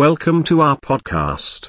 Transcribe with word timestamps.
Welcome 0.00 0.44
to 0.44 0.62
our 0.62 0.78
podcast. 0.78 1.68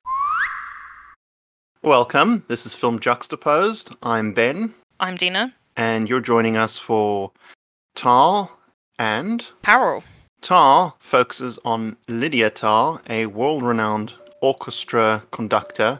Welcome. 1.83 2.46
This 2.47 2.65
is 2.65 2.73
Film 2.73 3.01
Juxtaposed. 3.01 3.93
I'm 4.01 4.31
Ben, 4.31 4.73
I'm 5.01 5.17
Dina. 5.17 5.54
and 5.75 6.07
you're 6.07 6.21
joining 6.21 6.55
us 6.55 6.78
for 6.78 7.33
Tar 7.94 8.49
and 8.97 9.46
Carol. 9.63 10.05
Tar 10.39 10.94
focuses 10.99 11.59
on 11.65 11.97
Lydia 12.07 12.49
Tar, 12.49 13.02
a 13.09 13.25
world 13.25 13.63
renowned 13.63 14.13
orchestra 14.40 15.22
conductor 15.32 16.00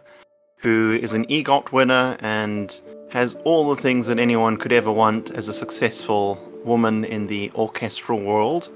who 0.56 0.98
is 1.02 1.12
an 1.12 1.26
EGOT 1.26 1.74
winner 1.74 2.16
and 2.22 2.80
has 3.12 3.36
all 3.44 3.76
the 3.76 3.82
things 3.82 4.08
that 4.08 4.20
anyone 4.20 4.56
could 4.56 4.72
ever 4.72 4.90
want 4.90 5.32
as 5.32 5.50
a 5.50 5.54
successful 5.54 6.42
woman 6.64 7.04
in 7.04 7.28
the 7.28 7.52
orchestral 7.56 8.20
world. 8.22 8.70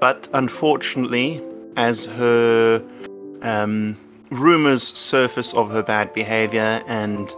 But 0.00 0.30
unfortunately, 0.32 1.42
as 1.76 2.06
her 2.06 2.82
um, 3.42 3.96
rumors 4.30 4.82
surface 4.82 5.54
of 5.54 5.70
her 5.70 5.82
bad 5.82 6.12
behavior 6.12 6.82
and 6.86 7.30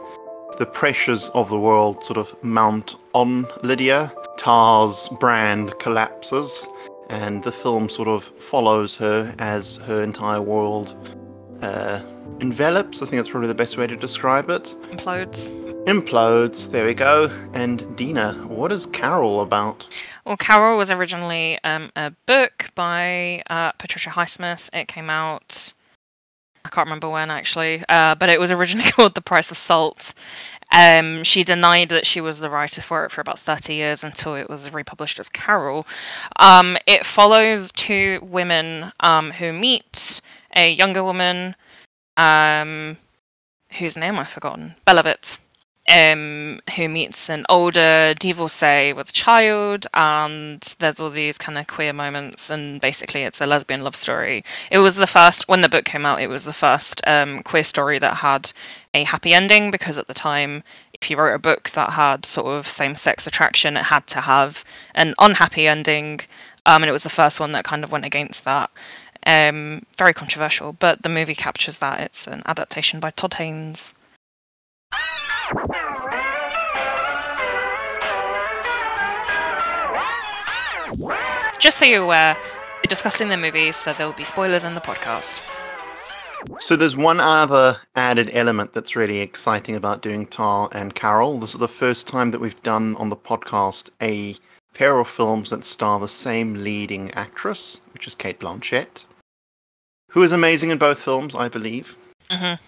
the 0.58 0.66
pressures 0.66 1.28
of 1.30 1.50
the 1.50 1.58
world 1.58 2.02
sort 2.02 2.16
of 2.16 2.34
mount 2.42 2.96
on 3.12 3.46
Lydia, 3.62 4.12
Tar's 4.36 5.08
brand 5.20 5.78
collapses, 5.78 6.66
and 7.10 7.42
the 7.44 7.52
film 7.52 7.88
sort 7.88 8.08
of 8.08 8.24
follows 8.24 8.96
her 8.96 9.34
as 9.38 9.76
her 9.78 10.02
entire 10.02 10.42
world 10.42 10.96
uh, 11.62 12.00
envelops. 12.40 13.02
I 13.02 13.06
think 13.06 13.18
that's 13.18 13.28
probably 13.28 13.48
the 13.48 13.54
best 13.54 13.76
way 13.76 13.86
to 13.86 13.96
describe 13.96 14.50
it. 14.50 14.74
Implodes. 14.90 15.48
Implodes, 15.84 16.70
there 16.70 16.84
we 16.84 16.94
go. 16.94 17.30
And 17.54 17.96
Dina, 17.96 18.34
what 18.46 18.72
is 18.72 18.86
Carol 18.86 19.40
about? 19.40 19.86
Well, 20.28 20.36
Carol 20.36 20.76
was 20.76 20.90
originally 20.90 21.58
um, 21.64 21.90
a 21.96 22.10
book 22.26 22.68
by 22.74 23.42
uh, 23.48 23.72
Patricia 23.72 24.10
Highsmith. 24.10 24.68
It 24.74 24.86
came 24.86 25.08
out, 25.08 25.72
I 26.66 26.68
can't 26.68 26.86
remember 26.86 27.08
when 27.08 27.30
actually, 27.30 27.82
uh, 27.88 28.14
but 28.14 28.28
it 28.28 28.38
was 28.38 28.50
originally 28.50 28.90
called 28.92 29.14
The 29.14 29.22
Price 29.22 29.50
of 29.50 29.56
Salt. 29.56 30.12
Um, 30.70 31.24
she 31.24 31.44
denied 31.44 31.88
that 31.88 32.04
she 32.06 32.20
was 32.20 32.40
the 32.40 32.50
writer 32.50 32.82
for 32.82 33.06
it 33.06 33.10
for 33.10 33.22
about 33.22 33.38
30 33.38 33.72
years 33.72 34.04
until 34.04 34.34
it 34.34 34.50
was 34.50 34.70
republished 34.70 35.18
as 35.18 35.30
Carol. 35.30 35.86
Um, 36.38 36.76
it 36.86 37.06
follows 37.06 37.72
two 37.72 38.18
women 38.20 38.92
um, 39.00 39.30
who 39.30 39.54
meet 39.54 40.20
a 40.54 40.70
younger 40.70 41.02
woman 41.02 41.56
um, 42.18 42.98
whose 43.78 43.96
name 43.96 44.18
I've 44.18 44.28
forgotten, 44.28 44.74
Belovitz, 44.86 45.38
um, 45.88 46.60
who 46.76 46.88
meets 46.88 47.30
an 47.30 47.46
older 47.48 48.14
divorcee 48.14 48.92
with 48.92 49.08
a 49.08 49.12
child, 49.12 49.86
and 49.94 50.60
there's 50.78 51.00
all 51.00 51.10
these 51.10 51.38
kind 51.38 51.56
of 51.58 51.66
queer 51.66 51.92
moments, 51.92 52.50
and 52.50 52.80
basically 52.80 53.22
it's 53.22 53.40
a 53.40 53.46
lesbian 53.46 53.82
love 53.82 53.96
story. 53.96 54.44
It 54.70 54.78
was 54.78 54.96
the 54.96 55.06
first, 55.06 55.48
when 55.48 55.62
the 55.62 55.68
book 55.68 55.84
came 55.84 56.04
out, 56.04 56.20
it 56.20 56.28
was 56.28 56.44
the 56.44 56.52
first 56.52 57.00
um, 57.06 57.42
queer 57.42 57.64
story 57.64 57.98
that 57.98 58.14
had 58.14 58.52
a 58.92 59.04
happy 59.04 59.32
ending, 59.32 59.70
because 59.70 59.98
at 59.98 60.08
the 60.08 60.14
time, 60.14 60.62
if 61.00 61.10
you 61.10 61.16
wrote 61.16 61.34
a 61.34 61.38
book 61.38 61.70
that 61.70 61.90
had 61.90 62.26
sort 62.26 62.48
of 62.48 62.68
same 62.68 62.94
sex 62.94 63.26
attraction, 63.26 63.76
it 63.76 63.84
had 63.84 64.06
to 64.08 64.20
have 64.20 64.64
an 64.94 65.14
unhappy 65.18 65.66
ending. 65.68 66.20
Um, 66.66 66.82
and 66.82 66.90
it 66.90 66.92
was 66.92 67.02
the 67.02 67.08
first 67.08 67.40
one 67.40 67.52
that 67.52 67.64
kind 67.64 67.82
of 67.82 67.90
went 67.90 68.04
against 68.04 68.44
that. 68.44 68.70
Um, 69.26 69.86
very 69.96 70.12
controversial, 70.12 70.74
but 70.74 71.02
the 71.02 71.08
movie 71.08 71.34
captures 71.34 71.78
that. 71.78 72.00
It's 72.00 72.26
an 72.26 72.42
adaptation 72.44 73.00
by 73.00 73.10
Todd 73.10 73.34
Haynes. 73.34 73.94
Just 81.58 81.78
so 81.78 81.84
you're 81.84 82.04
aware, 82.04 82.36
we're 82.76 82.88
discussing 82.88 83.30
the 83.30 83.36
movies, 83.36 83.74
so 83.74 83.92
there 83.92 84.06
will 84.06 84.14
be 84.14 84.22
spoilers 84.22 84.64
in 84.64 84.76
the 84.76 84.80
podcast. 84.80 85.40
So 86.60 86.76
there's 86.76 86.96
one 86.96 87.18
other 87.18 87.80
added 87.96 88.30
element 88.32 88.72
that's 88.72 88.94
really 88.94 89.18
exciting 89.18 89.74
about 89.74 90.00
doing 90.00 90.26
Tar 90.26 90.68
and 90.70 90.94
Carol. 90.94 91.40
This 91.40 91.54
is 91.54 91.58
the 91.58 91.66
first 91.66 92.06
time 92.06 92.30
that 92.30 92.40
we've 92.40 92.62
done 92.62 92.94
on 92.94 93.08
the 93.08 93.16
podcast 93.16 93.90
a 94.00 94.36
pair 94.72 95.00
of 95.00 95.08
films 95.08 95.50
that 95.50 95.64
star 95.64 95.98
the 95.98 96.06
same 96.06 96.62
leading 96.62 97.10
actress, 97.14 97.80
which 97.92 98.06
is 98.06 98.14
Cate 98.14 98.38
Blanchett, 98.38 99.04
who 100.10 100.22
is 100.22 100.30
amazing 100.30 100.70
in 100.70 100.78
both 100.78 101.00
films, 101.00 101.34
I 101.34 101.48
believe. 101.48 101.96
Mm-hmm. 102.30 102.62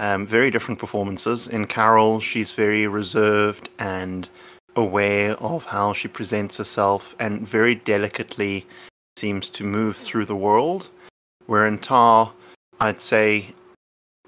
Um, 0.00 0.26
very 0.26 0.50
different 0.50 0.80
performances. 0.80 1.46
In 1.46 1.66
Carol, 1.68 2.18
she's 2.18 2.50
very 2.50 2.88
reserved 2.88 3.68
and 3.78 4.28
aware 4.76 5.32
of 5.36 5.64
how 5.64 5.92
she 5.92 6.08
presents 6.08 6.56
herself 6.56 7.14
and 7.18 7.46
very 7.46 7.74
delicately 7.74 8.66
seems 9.16 9.50
to 9.50 9.64
move 9.64 9.96
through 9.96 10.24
the 10.24 10.36
world. 10.36 10.88
Where 11.46 11.66
in 11.66 11.78
Tar, 11.78 12.32
I'd 12.80 13.00
say 13.00 13.48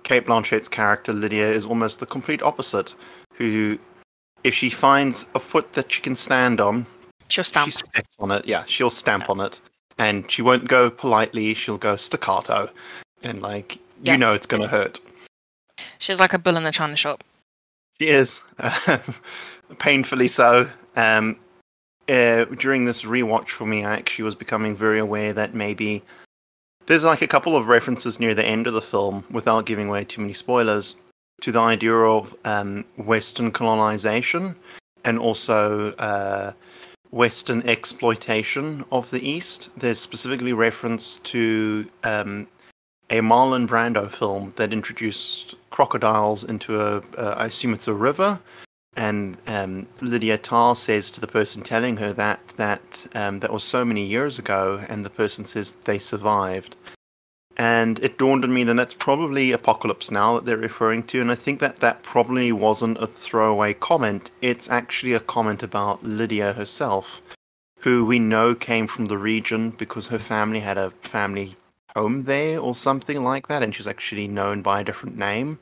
Cate 0.03 0.27
Blanchett's 0.27 0.69
character, 0.69 1.13
Lydia, 1.13 1.49
is 1.51 1.65
almost 1.65 2.01
the 2.01 2.07
complete 2.07 2.43
opposite, 2.43 2.95
who, 3.35 3.79
if 4.45 4.55
she 4.55 4.71
finds 4.71 5.27
a 5.35 5.39
foot 5.39 5.73
that 5.75 5.91
she 5.93 6.03
can 6.03 6.17
stand 6.17 6.61
on, 6.61 6.87
She'll 7.29 7.45
stamp. 7.45 7.67
she 7.67 7.71
steps 7.73 8.17
on 8.19 8.31
it. 8.31 8.45
Yeah, 8.47 8.65
she'll 8.67 8.91
stamp 8.91 9.31
on 9.31 9.41
it. 9.41 9.61
And 9.99 10.31
she 10.31 10.43
won't 10.43 10.69
go 10.69 10.91
politely, 10.91 11.55
she'll 11.55 11.79
go 11.79 11.97
staccato. 11.97 12.71
And, 13.23 13.41
like, 13.41 13.79
you 14.03 14.19
know 14.19 14.35
it's 14.35 14.47
going 14.47 14.63
to 14.63 14.69
hurt. 14.69 14.99
She's 15.99 16.19
like 16.19 16.35
a 16.35 16.39
bull 16.39 16.57
in 16.57 16.65
the 16.65 16.73
china 16.73 16.97
shop. 16.97 17.23
She 18.03 18.09
is 18.09 18.43
painfully 19.79 20.27
so. 20.27 20.69
Um, 20.97 21.39
uh, 22.09 22.47
during 22.47 22.85
this 22.85 23.03
rewatch 23.03 23.51
for 23.51 23.65
me, 23.65 23.85
I 23.85 23.93
actually 23.93 24.25
was 24.25 24.35
becoming 24.35 24.75
very 24.75 24.99
aware 24.99 25.33
that 25.33 25.55
maybe 25.55 26.03
there's 26.87 27.05
like 27.05 27.23
a 27.23 27.29
couple 27.29 27.57
of 27.57 27.69
references 27.69 28.19
near 28.19 28.35
the 28.35 28.45
end 28.45 28.67
of 28.67 28.75
the 28.75 28.83
film, 28.83 29.23
without 29.31 29.67
giving 29.67 29.89
away 29.89 30.03
too 30.03 30.21
many 30.21 30.33
spoilers, 30.33 30.97
to 31.43 31.53
the 31.53 31.61
idea 31.61 31.95
of 31.95 32.35
um, 32.45 32.85
Western 32.97 33.53
colonization 33.53 34.57
and 35.05 35.21
also 35.21 35.93
uh, 35.93 36.51
Western 37.13 37.63
exploitation 37.69 38.85
of 38.91 39.13
the 39.13 39.25
East. 39.25 39.71
There's 39.79 40.01
specifically 40.01 40.53
reference 40.53 41.19
to 41.19 41.89
um, 42.03 42.49
a 43.11 43.21
Marlon 43.21 43.69
Brando 43.69 44.11
film 44.11 44.55
that 44.57 44.73
introduced 44.73 45.55
crocodiles 45.73 46.45
into 46.45 46.81
a, 46.81 47.03
uh, 47.19 47.35
I 47.37 47.47
assume 47.47 47.75
it's 47.75 47.89
a 47.89 47.95
river, 47.95 48.39
and 48.97 49.37
um, 49.47 49.87
Lydia 50.01 50.39
Tar 50.39 50.77
says 50.77 51.11
to 51.13 51.21
the 51.21 51.27
person 51.27 51.63
telling 51.63 51.97
her 51.97 52.13
that 52.13 52.47
that 52.57 53.07
um, 53.15 53.41
that 53.41 53.53
was 53.53 53.65
so 53.65 53.85
many 53.85 54.05
years 54.07 54.39
ago, 54.39 54.85
and 54.89 55.05
the 55.05 55.11
person 55.11 55.45
says 55.45 55.73
they 55.85 55.99
survived. 55.99 56.77
And 57.57 57.99
it 57.99 58.19
dawned 58.19 58.45
on 58.45 58.55
me 58.55 58.65
that 58.65 58.75
that's 58.75 58.95
probably 58.95 59.53
Apocalypse 59.53 60.11
Now 60.11 60.35
that 60.35 60.45
they're 60.47 60.57
referring 60.57 61.03
to, 61.05 61.21
and 61.21 61.31
I 61.31 61.35
think 61.35 61.61
that 61.61 61.81
that 61.81 62.03
probably 62.03 62.51
wasn't 62.51 62.99
a 62.99 63.07
throwaway 63.07 63.75
comment. 63.75 64.31
It's 64.41 64.71
actually 64.71 65.13
a 65.13 65.21
comment 65.21 65.63
about 65.63 66.03
Lydia 66.03 66.55
herself, 66.55 67.21
who 67.81 68.05
we 68.05 68.19
know 68.19 68.55
came 68.55 68.87
from 68.87 69.07
the 69.07 69.19
region 69.19 69.71
because 69.71 70.07
her 70.07 70.19
family 70.19 70.61
had 70.61 70.79
a 70.79 70.93
family 71.03 71.57
home 71.97 72.23
there 72.23 72.59
or 72.59 72.75
something 72.75 73.23
like 73.23 73.49
that, 73.49 73.63
and 73.63 73.75
she's 73.75 73.87
actually 73.87 74.29
known 74.29 74.63
by 74.63 74.81
a 74.81 74.85
different 74.85 75.17
name. 75.17 75.59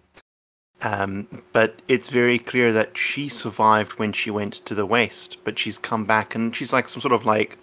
Um, 0.82 1.26
but 1.52 1.82
it's 1.88 2.08
very 2.08 2.38
clear 2.38 2.72
that 2.72 2.96
she 2.96 3.28
survived 3.28 3.98
when 3.98 4.12
she 4.12 4.30
went 4.30 4.54
to 4.64 4.74
the 4.74 4.86
west, 4.86 5.36
but 5.44 5.58
she's 5.58 5.76
come 5.76 6.04
back 6.04 6.34
and 6.34 6.56
she's 6.56 6.72
like 6.72 6.88
some 6.88 7.02
sort 7.02 7.12
of 7.12 7.26
like 7.26 7.58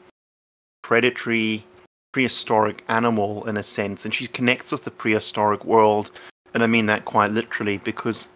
predatory, 0.83 1.65
prehistoric 2.11 2.83
animal 2.87 3.47
in 3.47 3.57
a 3.57 3.63
sense, 3.63 4.05
and 4.05 4.13
she 4.13 4.27
connects 4.27 4.71
with 4.71 4.83
the 4.83 4.91
prehistoric 4.91 5.65
world. 5.65 6.11
And 6.53 6.63
I 6.63 6.67
mean 6.67 6.85
that 6.87 7.05
quite 7.05 7.31
literally 7.31 7.77
because 7.77 8.29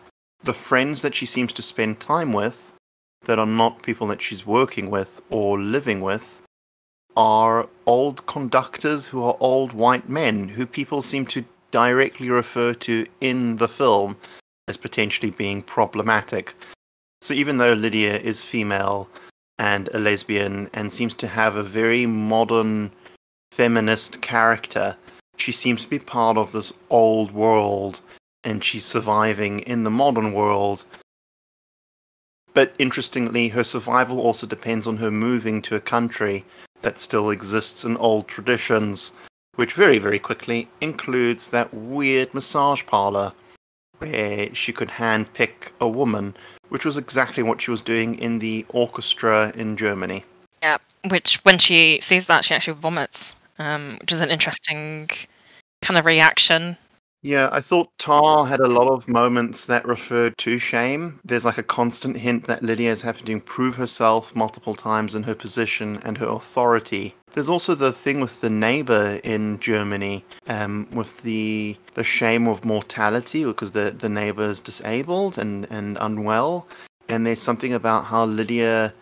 the 0.44 0.54
friends 0.54 1.04
that 1.04 1.14
she 1.14 1.28
seems 1.28 1.54
to 1.54 1.62
spend 1.62 2.00
time 2.00 2.34
with, 2.34 2.74
that 3.26 3.38
are 3.38 3.46
not 3.46 3.84
people 3.84 4.08
that 4.08 4.22
she's 4.22 4.48
working 4.48 4.90
with 4.90 5.22
or 5.30 5.60
living 5.60 6.02
with, 6.02 6.42
are 7.16 7.68
old 7.86 8.26
conductors 8.26 9.08
who 9.08 9.24
are 9.24 9.38
old 9.40 9.74
white 9.74 10.08
men 10.08 10.50
who 10.50 10.66
people 10.66 11.02
seem 11.02 11.26
to 11.26 11.46
directly 11.72 12.30
refer 12.30 12.74
to 12.74 13.06
in 13.20 13.58
the 13.58 13.68
film 13.68 14.18
as 14.68 14.78
potentially 14.78 15.32
being 15.32 15.62
problematic. 15.62 16.56
So 17.22 17.34
even 17.34 17.58
though 17.58 17.74
Lydia 17.74 18.18
is 18.18 18.44
female 18.44 19.10
and 19.60 19.90
a 19.94 20.00
lesbian 20.00 20.70
and 20.74 20.92
seems 20.92 21.14
to 21.16 21.28
have 21.28 21.56
a 21.56 21.64
very 21.64 22.06
modern 22.06 22.92
feminist 23.52 24.22
character, 24.22 24.96
she 25.38 25.52
seems 25.52 25.84
to 25.84 25.90
be 25.90 26.00
part 26.00 26.38
of 26.38 26.52
this 26.52 26.74
old 26.90 27.32
world 27.32 28.02
and 28.44 28.64
she's 28.64 28.86
surviving 28.86 29.60
in 29.60 29.84
the 29.84 29.92
modern 29.92 30.34
world. 30.34 30.84
But 32.54 32.74
interestingly, 32.80 33.50
her 33.50 33.64
survival 33.64 34.20
also 34.20 34.48
depends 34.48 34.88
on 34.88 34.98
her 34.98 35.12
moving 35.12 35.62
to 35.64 35.76
a 35.76 35.80
country 35.80 36.44
that 36.82 36.98
still 36.98 37.30
exists 37.30 37.84
in 37.84 37.98
old 37.98 38.28
traditions, 38.28 39.12
which 39.56 39.74
very, 39.74 39.98
very 39.98 40.20
quickly 40.20 40.68
includes 40.82 41.50
that 41.50 41.74
weird 41.74 42.34
massage 42.34 42.86
parlor 42.86 43.34
where 44.00 44.54
she 44.56 44.74
could 44.74 44.90
handpick 44.90 45.70
a 45.80 45.88
woman, 45.88 46.36
which 46.70 46.86
was 46.86 46.98
exactly 46.98 47.44
what 47.44 47.62
she 47.62 47.70
was 47.70 47.84
doing 47.84 48.18
in 48.18 48.40
the 48.40 48.66
orchestra 48.70 49.52
in 49.56 49.78
Germany. 49.78 50.26
Yeah, 50.64 50.78
which 51.10 51.40
when 51.44 51.60
she 51.60 52.00
sees 52.02 52.26
that, 52.26 52.44
she 52.44 52.56
actually 52.56 52.74
vomits, 52.74 53.36
um, 53.60 53.98
which 54.02 54.12
is 54.12 54.22
an 54.22 54.32
interesting 54.32 55.08
kind 55.84 56.00
of 56.00 56.06
reaction. 56.06 56.78
Yeah, 57.24 57.50
I 57.52 57.62
thought 57.62 57.96
Tar 58.00 58.46
had 58.48 58.60
a 58.60 58.68
lot 58.68 58.88
of 58.88 59.08
moments 59.08 59.66
that 59.66 59.86
referred 59.86 60.36
to 60.40 60.58
shame. 60.58 61.20
There's 61.24 61.46
like 61.46 61.60
a 61.60 61.64
constant 61.64 62.18
hint 62.18 62.46
that 62.46 62.64
Lydia 62.64 62.92
is 62.92 63.04
having 63.04 63.26
to 63.26 63.32
improve 63.32 63.76
herself 63.76 64.36
multiple 64.36 64.74
times 64.74 65.14
in 65.14 65.22
her 65.24 65.36
position 65.36 66.00
and 66.04 66.18
her 66.18 66.28
authority. 66.28 67.16
There's 67.34 67.48
also 67.48 67.76
the 67.76 67.92
thing 67.92 68.22
with 68.22 68.42
the 68.42 68.50
neighbor 68.50 69.20
in 69.24 69.60
Germany, 69.60 70.26
um, 70.48 70.88
with 70.92 71.22
the 71.22 71.78
the 71.94 72.04
shame 72.04 72.48
of 72.48 72.66
mortality 72.66 73.46
because 73.46 73.72
the 73.72 73.92
the 73.92 74.10
neighbor 74.10 74.50
is 74.50 74.60
disabled 74.60 75.38
and 75.38 75.68
and 75.70 76.00
unwell, 76.02 76.68
and 77.08 77.26
there's 77.26 77.40
something 77.42 77.74
about 77.74 78.06
how 78.06 78.26
Lydia 78.26 78.94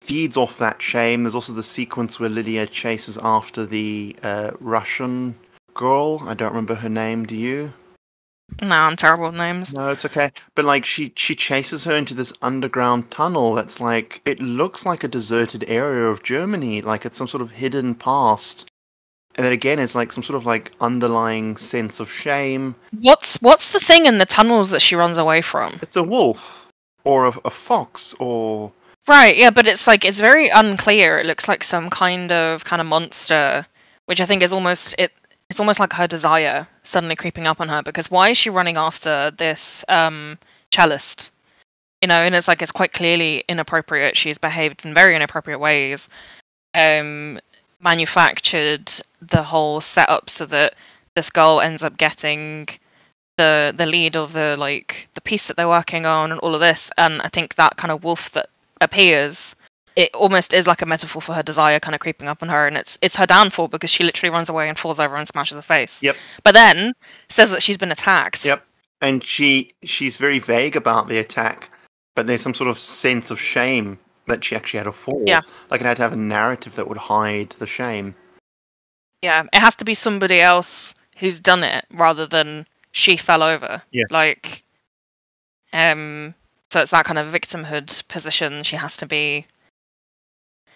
feeds 0.00 0.36
off 0.38 0.58
that 0.58 0.80
shame. 0.80 1.24
There's 1.24 1.34
also 1.34 1.52
the 1.52 1.62
sequence 1.62 2.18
where 2.18 2.30
Lydia 2.30 2.66
chases 2.66 3.18
after 3.22 3.66
the 3.66 4.16
uh, 4.22 4.52
Russian 4.60 5.34
girl. 5.76 6.22
I 6.26 6.34
don't 6.34 6.50
remember 6.50 6.74
her 6.74 6.88
name. 6.88 7.24
Do 7.24 7.36
you? 7.36 7.72
No, 8.62 8.74
I'm 8.74 8.96
terrible 8.96 9.26
with 9.26 9.34
names. 9.34 9.74
No, 9.74 9.90
it's 9.90 10.04
okay. 10.04 10.30
But 10.54 10.64
like 10.64 10.84
she 10.84 11.12
she 11.16 11.34
chases 11.34 11.84
her 11.84 11.94
into 11.94 12.14
this 12.14 12.32
underground 12.42 13.10
tunnel 13.10 13.54
that's 13.54 13.80
like 13.80 14.22
it 14.24 14.40
looks 14.40 14.86
like 14.86 15.04
a 15.04 15.08
deserted 15.08 15.64
area 15.68 16.06
of 16.06 16.22
Germany, 16.22 16.80
like 16.80 17.04
it's 17.04 17.18
some 17.18 17.28
sort 17.28 17.42
of 17.42 17.52
hidden 17.52 17.94
past. 17.94 18.66
And 19.36 19.44
then 19.44 19.52
again 19.52 19.78
it's 19.78 19.94
like 19.94 20.12
some 20.12 20.22
sort 20.22 20.36
of 20.36 20.46
like 20.46 20.72
underlying 20.80 21.56
sense 21.56 22.00
of 22.00 22.10
shame. 22.10 22.76
What's 23.00 23.36
what's 23.42 23.72
the 23.72 23.80
thing 23.80 24.06
in 24.06 24.18
the 24.18 24.26
tunnels 24.26 24.70
that 24.70 24.80
she 24.82 24.96
runs 24.96 25.18
away 25.18 25.42
from? 25.42 25.78
It's 25.82 25.96
a 25.96 26.02
wolf 26.02 26.68
or 27.04 27.26
a, 27.26 27.32
a 27.44 27.50
fox 27.50 28.14
or 28.18 28.72
Right, 29.08 29.36
yeah, 29.36 29.50
but 29.50 29.68
it's 29.68 29.86
like 29.86 30.04
it's 30.04 30.18
very 30.18 30.48
unclear. 30.48 31.18
It 31.18 31.26
looks 31.26 31.46
like 31.46 31.62
some 31.62 31.90
kind 31.90 32.32
of 32.32 32.64
kind 32.64 32.80
of 32.80 32.88
monster, 32.88 33.64
which 34.06 34.20
I 34.20 34.26
think 34.26 34.42
is 34.42 34.52
almost 34.52 34.96
it. 34.98 35.12
It's 35.56 35.60
almost 35.60 35.80
like 35.80 35.94
her 35.94 36.06
desire 36.06 36.68
suddenly 36.82 37.16
creeping 37.16 37.46
up 37.46 37.62
on 37.62 37.70
her 37.70 37.82
because 37.82 38.10
why 38.10 38.28
is 38.28 38.36
she 38.36 38.50
running 38.50 38.76
after 38.76 39.30
this 39.30 39.86
um, 39.88 40.38
cellist? 40.70 41.30
You 42.02 42.08
know, 42.08 42.18
and 42.18 42.34
it's 42.34 42.46
like 42.46 42.60
it's 42.60 42.72
quite 42.72 42.92
clearly 42.92 43.42
inappropriate. 43.48 44.18
She's 44.18 44.36
behaved 44.36 44.84
in 44.84 44.92
very 44.92 45.16
inappropriate 45.16 45.58
ways. 45.58 46.10
Um, 46.74 47.40
manufactured 47.80 48.92
the 49.22 49.42
whole 49.42 49.80
setup 49.80 50.28
so 50.28 50.44
that 50.44 50.74
this 51.14 51.30
girl 51.30 51.62
ends 51.62 51.82
up 51.82 51.96
getting 51.96 52.68
the 53.38 53.72
the 53.74 53.86
lead 53.86 54.14
of 54.18 54.34
the 54.34 54.56
like 54.58 55.08
the 55.14 55.22
piece 55.22 55.46
that 55.48 55.56
they're 55.56 55.66
working 55.66 56.04
on 56.04 56.32
and 56.32 56.40
all 56.40 56.54
of 56.54 56.60
this. 56.60 56.90
And 56.98 57.22
I 57.22 57.28
think 57.28 57.54
that 57.54 57.78
kind 57.78 57.92
of 57.92 58.04
wolf 58.04 58.30
that 58.32 58.50
appears 58.82 59.56
it 59.96 60.14
almost 60.14 60.52
is 60.54 60.66
like 60.66 60.82
a 60.82 60.86
metaphor 60.86 61.20
for 61.22 61.32
her 61.34 61.42
desire 61.42 61.80
kind 61.80 61.94
of 61.94 62.00
creeping 62.00 62.28
up 62.28 62.42
on 62.42 62.48
her 62.50 62.66
and 62.66 62.76
it's 62.76 62.98
it's 63.02 63.16
her 63.16 63.26
downfall 63.26 63.66
because 63.68 63.88
she 63.90 64.04
literally 64.04 64.30
runs 64.30 64.48
away 64.50 64.68
and 64.68 64.78
falls 64.78 65.00
over 65.00 65.16
and 65.16 65.26
smashes 65.26 65.56
her 65.56 65.62
face 65.62 66.02
Yep. 66.02 66.16
but 66.44 66.54
then 66.54 66.92
says 67.28 67.50
that 67.50 67.62
she's 67.62 67.78
been 67.78 67.90
attacked 67.92 68.44
Yep. 68.44 68.62
And 69.02 69.22
she 69.24 69.70
she's 69.84 70.16
very 70.16 70.38
vague 70.38 70.74
about 70.76 71.06
the 71.08 71.18
attack, 71.18 71.70
but 72.14 72.26
there's 72.26 72.40
some 72.40 72.54
sort 72.54 72.70
of 72.70 72.78
sense 72.78 73.30
of 73.30 73.38
shame 73.38 73.98
that 74.26 74.42
she 74.42 74.56
actually 74.56 74.78
had 74.78 74.86
a 74.86 74.92
fall. 74.92 75.22
Yeah. 75.26 75.40
Like 75.70 75.80
it 75.82 75.86
had 75.86 75.98
to 75.98 76.02
have 76.02 76.14
a 76.14 76.16
narrative 76.16 76.74
that 76.76 76.88
would 76.88 76.96
hide 76.96 77.50
the 77.58 77.66
shame. 77.66 78.14
yeah 79.22 79.42
it 79.52 79.58
has 79.58 79.76
to 79.76 79.84
be 79.84 79.94
somebody 79.94 80.40
else 80.40 80.94
who's 81.18 81.40
done 81.40 81.62
it 81.62 81.84
rather 81.92 82.26
than 82.26 82.66
she 82.92 83.16
fell 83.18 83.42
over 83.42 83.82
Yeah. 83.92 84.04
like 84.10 84.62
um 85.72 86.34
so 86.70 86.80
it's 86.80 86.90
that 86.90 87.04
kind 87.04 87.18
of 87.18 87.28
victimhood 87.32 88.06
position 88.08 88.62
she 88.62 88.76
has 88.76 88.96
to 88.98 89.06
be 89.06 89.46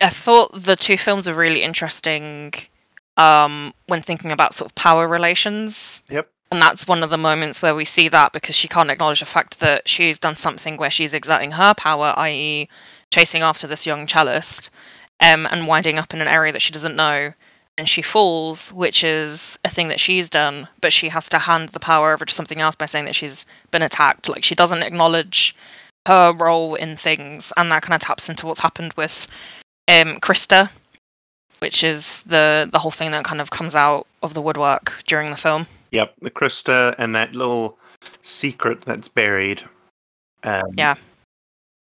i 0.01 0.09
thought 0.09 0.51
the 0.53 0.77
two 0.77 0.97
films 0.97 1.29
are 1.29 1.35
really 1.35 1.63
interesting 1.63 2.53
um 3.17 3.73
when 3.87 4.03
thinking 4.03 4.33
about 4.33 4.55
sort 4.55 4.71
of 4.71 4.75
power 4.75 5.07
relations 5.07 6.03
Yep. 6.09 6.29
and 6.51 6.63
that's 6.63 6.87
one 6.87 7.03
of 7.03 7.11
the 7.11 7.19
moments 7.19 7.63
where 7.63 7.75
we 7.75 7.85
see 7.85 8.09
that 8.09 8.33
because 8.33 8.55
she 8.55 8.69
can't 8.69 8.91
acknowledge 8.91 9.21
the 9.21 9.27
fact 9.27 9.61
that 9.61 9.89
she's 9.89 10.19
done 10.19 10.37
something 10.37 10.77
where 10.77 10.91
she's 10.91 11.15
exerting 11.15 11.53
her 11.53 11.75
power 11.75 12.15
i.e 12.17 12.69
chasing 13.13 13.43
after 13.43 13.67
this 13.67 13.87
young 13.87 14.07
cellist 14.07 14.71
um, 15.21 15.47
and 15.47 15.67
winding 15.67 15.99
up 15.99 16.15
in 16.15 16.21
an 16.21 16.29
area 16.29 16.53
that 16.53 16.63
she 16.63 16.73
doesn't 16.73 16.97
know 16.97 17.33
and 17.79 17.89
she 17.89 18.03
falls, 18.03 18.71
which 18.75 19.05
is 19.05 19.59
a 19.65 19.71
thing 19.71 19.89
that 19.89 20.01
she's 20.01 20.29
done, 20.29 20.69
but 20.83 20.93
she 20.93 21.09
has 21.09 21.31
to 21.31 21.39
hand 21.39 21.71
the 21.71 21.81
power 21.81 22.13
over 22.13 22.27
to 22.27 22.35
something 22.35 22.61
else 22.61 22.77
by 22.77 22.85
saying 22.85 23.07
that 23.07 23.15
she's 23.15 23.47
been 23.71 23.81
attacked. 23.81 24.29
Like 24.29 24.45
she 24.45 24.55
doesn't 24.55 24.83
acknowledge 24.83 25.55
her 26.07 26.35
role 26.35 26.75
in 26.75 26.97
things, 26.99 27.55
and 27.57 27.73
that 27.73 27.83
kind 27.83 27.95
of 27.95 28.07
taps 28.07 28.29
into 28.29 28.47
what's 28.47 28.61
happened 28.61 28.93
with 28.95 29.27
um, 29.91 30.21
Krista, 30.21 30.71
which 31.59 31.83
is 31.83 32.23
the 32.23 32.69
the 32.73 32.79
whole 32.79 32.91
thing 32.91 33.11
that 33.11 33.25
kind 33.25 33.41
of 33.41 33.51
comes 33.51 33.75
out 33.75 34.07
of 34.23 34.35
the 34.35 34.43
woodwork 34.43 35.03
during 35.07 35.31
the 35.31 35.37
film. 35.37 35.67
Yep. 35.91 36.15
The 36.21 36.31
Krista 36.31 36.95
and 36.99 37.15
that 37.17 37.35
little 37.35 37.77
secret 38.23 38.83
that's 38.83 39.09
buried. 39.09 39.63
Um, 40.45 40.73
Yeah. 40.77 40.95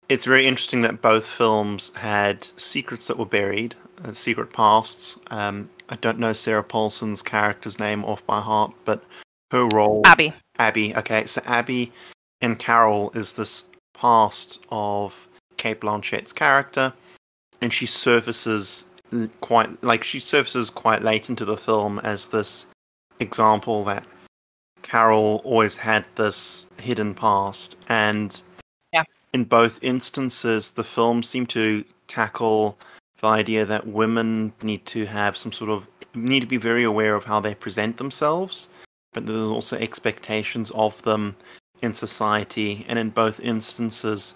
It's 0.09 0.23
very 0.23 0.47
interesting 0.47 0.83
that 0.83 1.01
both 1.01 1.27
films 1.27 1.91
had 1.95 2.47
secrets 2.55 3.07
that 3.07 3.17
were 3.17 3.25
buried, 3.25 3.75
uh, 4.05 4.13
secret 4.13 4.53
pasts. 4.53 5.19
Um, 5.31 5.69
I 5.89 5.97
don't 5.97 6.17
know 6.17 6.31
Sarah 6.31 6.63
Paulson's 6.63 7.21
character's 7.21 7.77
name 7.77 8.05
off 8.05 8.25
by 8.25 8.39
heart, 8.39 8.71
but 8.85 9.03
her 9.51 9.65
role. 9.65 10.03
Abby, 10.05 10.33
Abby. 10.57 10.95
Okay, 10.95 11.25
so 11.25 11.41
Abby 11.45 11.91
and 12.39 12.57
Carol 12.57 13.11
is 13.15 13.33
this 13.33 13.65
past 13.93 14.65
of 14.69 15.27
Cate 15.57 15.81
Blanchett's 15.81 16.31
character, 16.31 16.93
and 17.61 17.73
she 17.73 17.85
surfaces 17.85 18.85
quite 19.41 19.81
like 19.83 20.03
she 20.03 20.19
surfaces 20.19 20.69
quite 20.69 21.01
late 21.01 21.29
into 21.29 21.45
the 21.45 21.57
film 21.57 21.99
as 21.99 22.27
this 22.27 22.67
example 23.19 23.83
that 23.85 24.05
Carol 24.81 25.41
always 25.43 25.77
had 25.77 26.05
this 26.15 26.67
hidden 26.79 27.13
past, 27.13 27.75
and 27.89 28.39
Yeah. 28.93 29.03
in 29.33 29.43
both 29.43 29.79
instances, 29.81 30.71
the 30.71 30.83
film 30.83 31.23
seemed 31.23 31.49
to 31.49 31.83
tackle 32.07 32.77
the 33.19 33.27
idea 33.27 33.65
that 33.65 33.87
women 33.87 34.53
need 34.61 34.85
to 34.87 35.05
have 35.05 35.35
some 35.35 35.51
sort 35.51 35.71
of 35.71 35.87
need 36.13 36.41
to 36.41 36.47
be 36.47 36.57
very 36.57 36.83
aware 36.83 37.15
of 37.15 37.25
how 37.25 37.39
they 37.39 37.55
present 37.55 37.97
themselves 37.97 38.69
but 39.17 39.25
there's 39.25 39.49
also 39.51 39.75
expectations 39.77 40.69
of 40.71 41.01
them 41.01 41.35
in 41.81 41.91
society, 41.91 42.85
and 42.87 42.99
in 42.99 43.09
both 43.09 43.39
instances, 43.39 44.35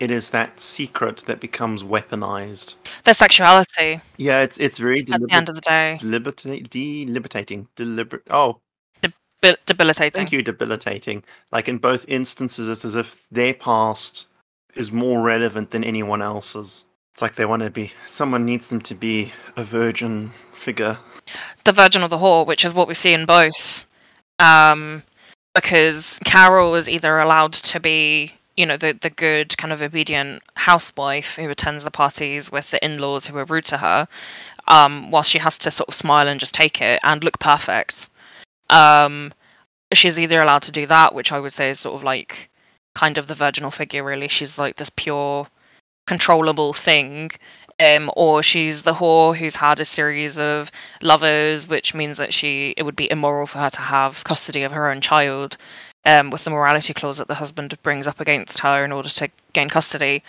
it 0.00 0.10
is 0.10 0.30
that 0.30 0.60
secret 0.60 1.24
that 1.26 1.40
becomes 1.40 1.82
weaponized. 1.82 2.74
their 3.04 3.14
sexuality 3.14 4.00
Yeah, 4.16 4.42
it's 4.42 4.58
it's 4.58 4.78
very 4.78 5.00
at 5.00 5.06
the 5.06 5.26
end 5.30 5.48
of 5.48 5.54
the 5.54 5.60
day, 5.60 5.96
deliberating, 6.00 6.64
deliberating, 7.06 7.68
deliberate. 7.76 8.22
Oh, 8.30 8.60
Debil- 9.02 9.56
debilitating. 9.66 10.12
thank 10.18 10.32
you, 10.32 10.42
debilitating. 10.42 11.22
Like 11.52 11.68
in 11.68 11.78
both 11.78 12.08
instances, 12.08 12.68
it's 12.68 12.84
as 12.84 12.94
if 12.94 13.26
their 13.30 13.54
past 13.54 14.26
is 14.74 14.90
more 14.90 15.20
relevant 15.22 15.70
than 15.70 15.84
anyone 15.84 16.22
else's. 16.22 16.84
It's 17.12 17.22
like 17.22 17.36
they 17.36 17.44
want 17.44 17.62
to 17.62 17.70
be. 17.70 17.92
Someone 18.06 18.44
needs 18.44 18.68
them 18.68 18.80
to 18.80 18.94
be 18.94 19.32
a 19.56 19.62
virgin 19.62 20.30
figure. 20.52 20.98
the 21.64 21.72
Virgin 21.72 22.02
of 22.02 22.10
the 22.10 22.16
Whore, 22.18 22.44
which 22.46 22.64
is 22.64 22.74
what 22.74 22.88
we 22.88 22.94
see 22.94 23.12
in 23.12 23.24
both. 23.26 23.84
Um, 24.40 25.04
because 25.54 26.18
Carol 26.24 26.74
is 26.74 26.88
either 26.88 27.18
allowed 27.20 27.52
to 27.52 27.78
be, 27.78 28.32
you 28.56 28.66
know, 28.66 28.76
the 28.76 28.96
the 29.00 29.10
good 29.10 29.56
kind 29.56 29.72
of 29.72 29.82
obedient 29.82 30.42
housewife 30.54 31.34
who 31.36 31.48
attends 31.50 31.84
the 31.84 31.90
parties 31.90 32.52
with 32.52 32.70
the 32.70 32.84
in-laws 32.84 33.26
who 33.26 33.36
are 33.36 33.44
rude 33.44 33.66
to 33.66 33.76
her, 33.76 34.08
um, 34.68 35.10
while 35.10 35.22
she 35.22 35.38
has 35.38 35.58
to 35.58 35.70
sort 35.70 35.88
of 35.88 35.94
smile 35.94 36.28
and 36.28 36.40
just 36.40 36.54
take 36.54 36.80
it 36.80 37.00
and 37.02 37.24
look 37.24 37.38
perfect. 37.38 38.08
Um, 38.70 39.32
she's 39.92 40.18
either 40.18 40.40
allowed 40.40 40.62
to 40.62 40.72
do 40.72 40.86
that, 40.86 41.14
which 41.14 41.32
I 41.32 41.40
would 41.40 41.52
say 41.52 41.70
is 41.70 41.80
sort 41.80 41.94
of 41.94 42.04
like 42.04 42.50
kind 42.94 43.18
of 43.18 43.26
the 43.26 43.34
virginal 43.34 43.70
figure. 43.70 44.04
Really, 44.04 44.28
she's 44.28 44.58
like 44.58 44.76
this 44.76 44.90
pure, 44.90 45.48
controllable 46.06 46.72
thing, 46.74 47.30
um, 47.80 48.10
or 48.16 48.42
she's 48.42 48.82
the 48.82 48.94
whore 48.94 49.36
who's 49.36 49.56
had 49.56 49.80
a 49.80 49.84
series 49.84 50.38
of 50.38 50.70
lovers, 51.02 51.68
which 51.68 51.94
means 51.94 52.18
that 52.18 52.32
she 52.32 52.74
it 52.76 52.84
would 52.84 52.96
be 52.96 53.10
immoral 53.10 53.46
for 53.46 53.58
her 53.58 53.70
to 53.70 53.80
have 53.80 54.22
custody 54.24 54.62
of 54.62 54.72
her 54.72 54.90
own 54.90 55.00
child, 55.00 55.56
um, 56.06 56.30
with 56.30 56.44
the 56.44 56.50
morality 56.50 56.94
clause 56.94 57.18
that 57.18 57.28
the 57.28 57.34
husband 57.34 57.74
brings 57.82 58.06
up 58.06 58.20
against 58.20 58.60
her 58.60 58.84
in 58.84 58.92
order 58.92 59.08
to 59.08 59.30
gain 59.52 59.68
custody. 59.68 60.22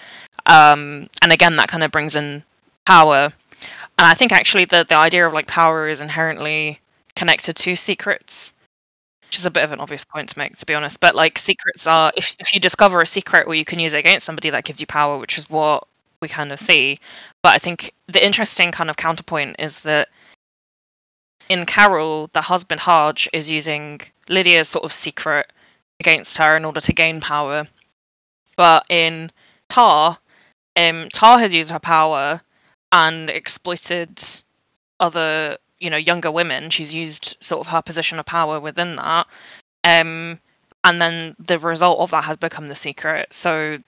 Um, 0.45 1.09
and 1.21 1.31
again, 1.31 1.55
that 1.57 1.69
kind 1.69 1.83
of 1.83 1.91
brings 1.91 2.15
in 2.15 2.43
power. 2.85 3.31
And 3.97 4.05
I 4.05 4.13
think 4.13 4.31
actually 4.31 4.65
the 4.65 4.85
the 4.87 4.97
idea 4.97 5.25
of 5.25 5.33
like 5.33 5.47
power 5.47 5.87
is 5.87 6.01
inherently 6.01 6.79
connected 7.15 7.55
to 7.55 7.75
secrets, 7.75 8.53
which 9.23 9.39
is 9.39 9.45
a 9.45 9.51
bit 9.51 9.63
of 9.63 9.71
an 9.71 9.79
obvious 9.79 10.03
point 10.05 10.29
to 10.29 10.39
make, 10.39 10.57
to 10.57 10.65
be 10.65 10.73
honest. 10.73 10.99
But 10.99 11.15
like 11.15 11.39
secrets 11.39 11.87
are 11.87 12.11
if 12.15 12.35
if 12.39 12.53
you 12.53 12.59
discover 12.59 13.01
a 13.01 13.05
secret 13.05 13.47
or 13.47 13.55
you 13.55 13.65
can 13.65 13.79
use 13.79 13.93
it 13.93 13.99
against 13.99 14.25
somebody, 14.25 14.49
that 14.49 14.65
gives 14.65 14.81
you 14.81 14.87
power, 14.87 15.17
which 15.17 15.37
is 15.37 15.49
what 15.49 15.87
we 16.21 16.27
kind 16.27 16.51
of 16.51 16.59
see. 16.59 16.99
But 17.41 17.53
I 17.53 17.57
think 17.57 17.93
the 18.07 18.23
interesting 18.25 18.71
kind 18.71 18.89
of 18.89 18.97
counterpoint 18.97 19.57
is 19.59 19.81
that 19.81 20.09
in 21.49 21.65
Carol, 21.65 22.29
the 22.33 22.41
husband 22.41 22.81
Hodge 22.81 23.29
is 23.31 23.49
using 23.49 24.01
Lydia's 24.27 24.67
sort 24.67 24.83
of 24.83 24.93
secret 24.93 25.51
against 25.99 26.37
her 26.37 26.57
in 26.57 26.65
order 26.65 26.81
to 26.81 26.93
gain 26.93 27.21
power. 27.21 27.67
But 28.57 28.85
in 28.89 29.31
Tar, 29.69 30.17
um, 30.75 31.09
Tar 31.13 31.39
has 31.39 31.53
used 31.53 31.71
her 31.71 31.79
power 31.79 32.41
and 32.91 33.29
exploited 33.29 34.23
other 34.99 35.57
you 35.79 35.89
know 35.89 35.97
younger 35.97 36.31
women. 36.31 36.69
She's 36.69 36.93
used 36.93 37.37
sort 37.39 37.65
of 37.65 37.71
her 37.71 37.81
position 37.81 38.19
of 38.19 38.25
power 38.25 38.59
within 38.59 38.95
that, 38.95 39.27
um, 39.83 40.39
and 40.83 41.01
then 41.01 41.35
the 41.39 41.59
result 41.59 41.99
of 41.99 42.11
that 42.11 42.25
has 42.25 42.37
become 42.37 42.67
the 42.67 42.75
secret. 42.75 43.33
So 43.33 43.79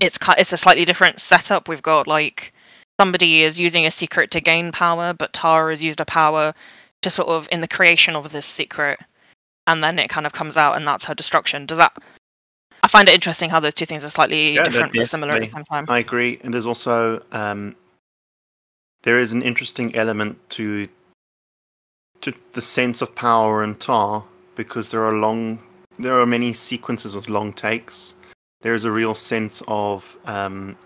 it's 0.00 0.18
it's 0.38 0.52
a 0.52 0.56
slightly 0.56 0.84
different 0.84 1.20
setup. 1.20 1.68
We've 1.68 1.82
got 1.82 2.06
like 2.06 2.52
somebody 3.00 3.42
is 3.42 3.58
using 3.58 3.86
a 3.86 3.90
secret 3.90 4.32
to 4.32 4.40
gain 4.40 4.72
power, 4.72 5.12
but 5.12 5.32
Tar 5.32 5.70
has 5.70 5.82
used 5.82 6.00
a 6.00 6.04
power 6.04 6.54
to 7.02 7.10
sort 7.10 7.28
of 7.28 7.48
in 7.50 7.60
the 7.60 7.68
creation 7.68 8.14
of 8.14 8.30
this 8.30 8.46
secret, 8.46 9.00
and 9.70 9.84
then 9.84 9.98
it 9.98 10.08
kind 10.10 10.26
of 10.26 10.32
comes 10.32 10.56
out, 10.56 10.76
and 10.76 10.86
that's 10.86 11.04
her 11.04 11.14
destruction. 11.14 11.64
Does 11.66 11.78
that? 11.78 11.96
I 12.82 12.88
find 12.88 13.08
it 13.08 13.14
interesting 13.14 13.50
how 13.50 13.60
those 13.60 13.74
two 13.74 13.86
things 13.86 14.04
are 14.04 14.08
slightly 14.08 14.54
Yeah, 14.54 14.64
different 14.64 14.92
but 14.92 15.06
similar 15.06 15.34
at 15.34 15.42
the 15.42 15.46
same 15.46 15.64
time. 15.64 15.84
I 15.88 15.98
agree, 15.98 16.40
and 16.42 16.52
there's 16.52 16.66
also 16.66 17.22
um, 17.30 17.76
there 19.02 19.18
is 19.18 19.32
an 19.32 19.42
interesting 19.42 19.94
element 19.94 20.38
to 20.50 20.88
to 22.22 22.32
the 22.52 22.60
sense 22.60 23.00
of 23.00 23.14
power 23.14 23.62
in 23.62 23.76
Tar 23.76 24.24
because 24.56 24.90
there 24.90 25.04
are 25.04 25.12
long 25.12 25.60
there 25.98 26.18
are 26.20 26.26
many 26.26 26.52
sequences 26.52 27.14
with 27.14 27.28
long 27.28 27.52
takes. 27.52 28.14
There 28.62 28.74
is 28.74 28.84
a 28.84 28.90
real 28.90 29.14
sense 29.14 29.62
of 29.68 30.18
um, 30.26 30.76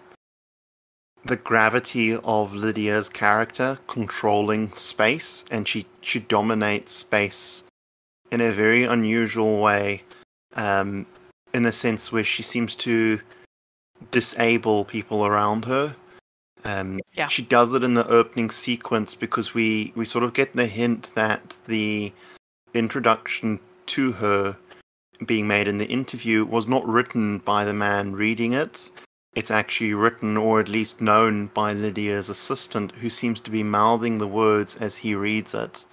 the 1.24 1.36
gravity 1.36 2.16
of 2.16 2.54
Lydia's 2.54 3.08
character 3.08 3.78
controlling 3.86 4.72
space, 4.72 5.44
and 5.50 5.66
she 5.66 5.86
she 6.02 6.20
dominates 6.20 6.92
space 6.92 7.64
in 8.34 8.40
a 8.40 8.52
very 8.52 8.84
unusual 8.84 9.60
way. 9.60 10.02
Um, 10.54 11.06
in 11.54 11.62
the 11.62 11.72
sense 11.72 12.12
where 12.12 12.24
she 12.24 12.42
seems 12.42 12.74
to 12.74 13.20
disable 14.10 14.84
people 14.84 15.24
around 15.24 15.64
her. 15.64 15.94
Um, 16.64 17.00
Yeah. 17.12 17.28
She 17.28 17.42
does 17.42 17.74
it 17.74 17.84
in 17.84 17.94
the 17.94 18.06
opening 18.08 18.50
sequence 18.50 19.14
because 19.14 19.54
we, 19.54 19.92
we 19.94 20.04
sort 20.04 20.24
of 20.24 20.34
get 20.34 20.54
the 20.54 20.66
hint 20.66 21.12
that 21.14 21.56
the 21.66 22.12
introduction 22.74 23.60
to 23.86 24.12
her 24.12 24.56
being 25.24 25.46
made 25.46 25.68
in 25.68 25.78
the 25.78 25.86
interview 25.86 26.44
was 26.44 26.66
not 26.66 26.86
written 26.86 27.38
by 27.38 27.64
the 27.64 27.74
man 27.74 28.14
reading 28.14 28.52
it. 28.52 28.90
It's 29.34 29.50
actually 29.50 29.94
written 29.94 30.36
or 30.36 30.60
at 30.60 30.68
least 30.68 31.00
known 31.00 31.48
by 31.48 31.72
Lydia's 31.72 32.28
assistant, 32.28 32.92
who 32.92 33.10
seems 33.10 33.40
to 33.42 33.50
be 33.50 33.62
mouthing 33.62 34.18
the 34.18 34.26
words 34.26 34.76
as 34.76 34.96
he 34.96 35.14
reads 35.14 35.54
it. 35.54 35.84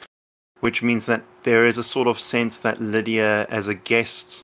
Which 0.61 0.81
means 0.81 1.05
that 1.07 1.23
there 1.43 1.65
is 1.65 1.77
a 1.77 1.83
sort 1.83 2.07
of 2.07 2.19
sense 2.19 2.57
that 2.59 2.79
Lydia, 2.79 3.45
as 3.49 3.67
a 3.67 3.75
guest 3.75 4.41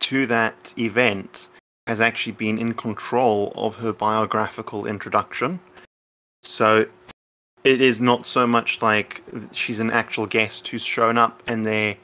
to 0.00 0.26
that 0.26 0.74
event, 0.78 1.48
has 1.86 2.00
actually 2.00 2.32
been 2.32 2.58
in 2.58 2.74
control 2.74 3.52
of 3.56 3.76
her 3.76 3.92
biographical 3.92 4.86
introduction. 4.86 5.60
So 6.42 6.86
it 7.62 7.80
is 7.80 8.00
not 8.00 8.26
so 8.26 8.46
much 8.46 8.80
like 8.80 9.22
she's 9.52 9.80
an 9.80 9.90
actual 9.90 10.26
guest 10.26 10.68
who's 10.68 10.84
shown 10.84 11.18
up 11.18 11.42
and 11.46 11.66
they're 11.66 11.96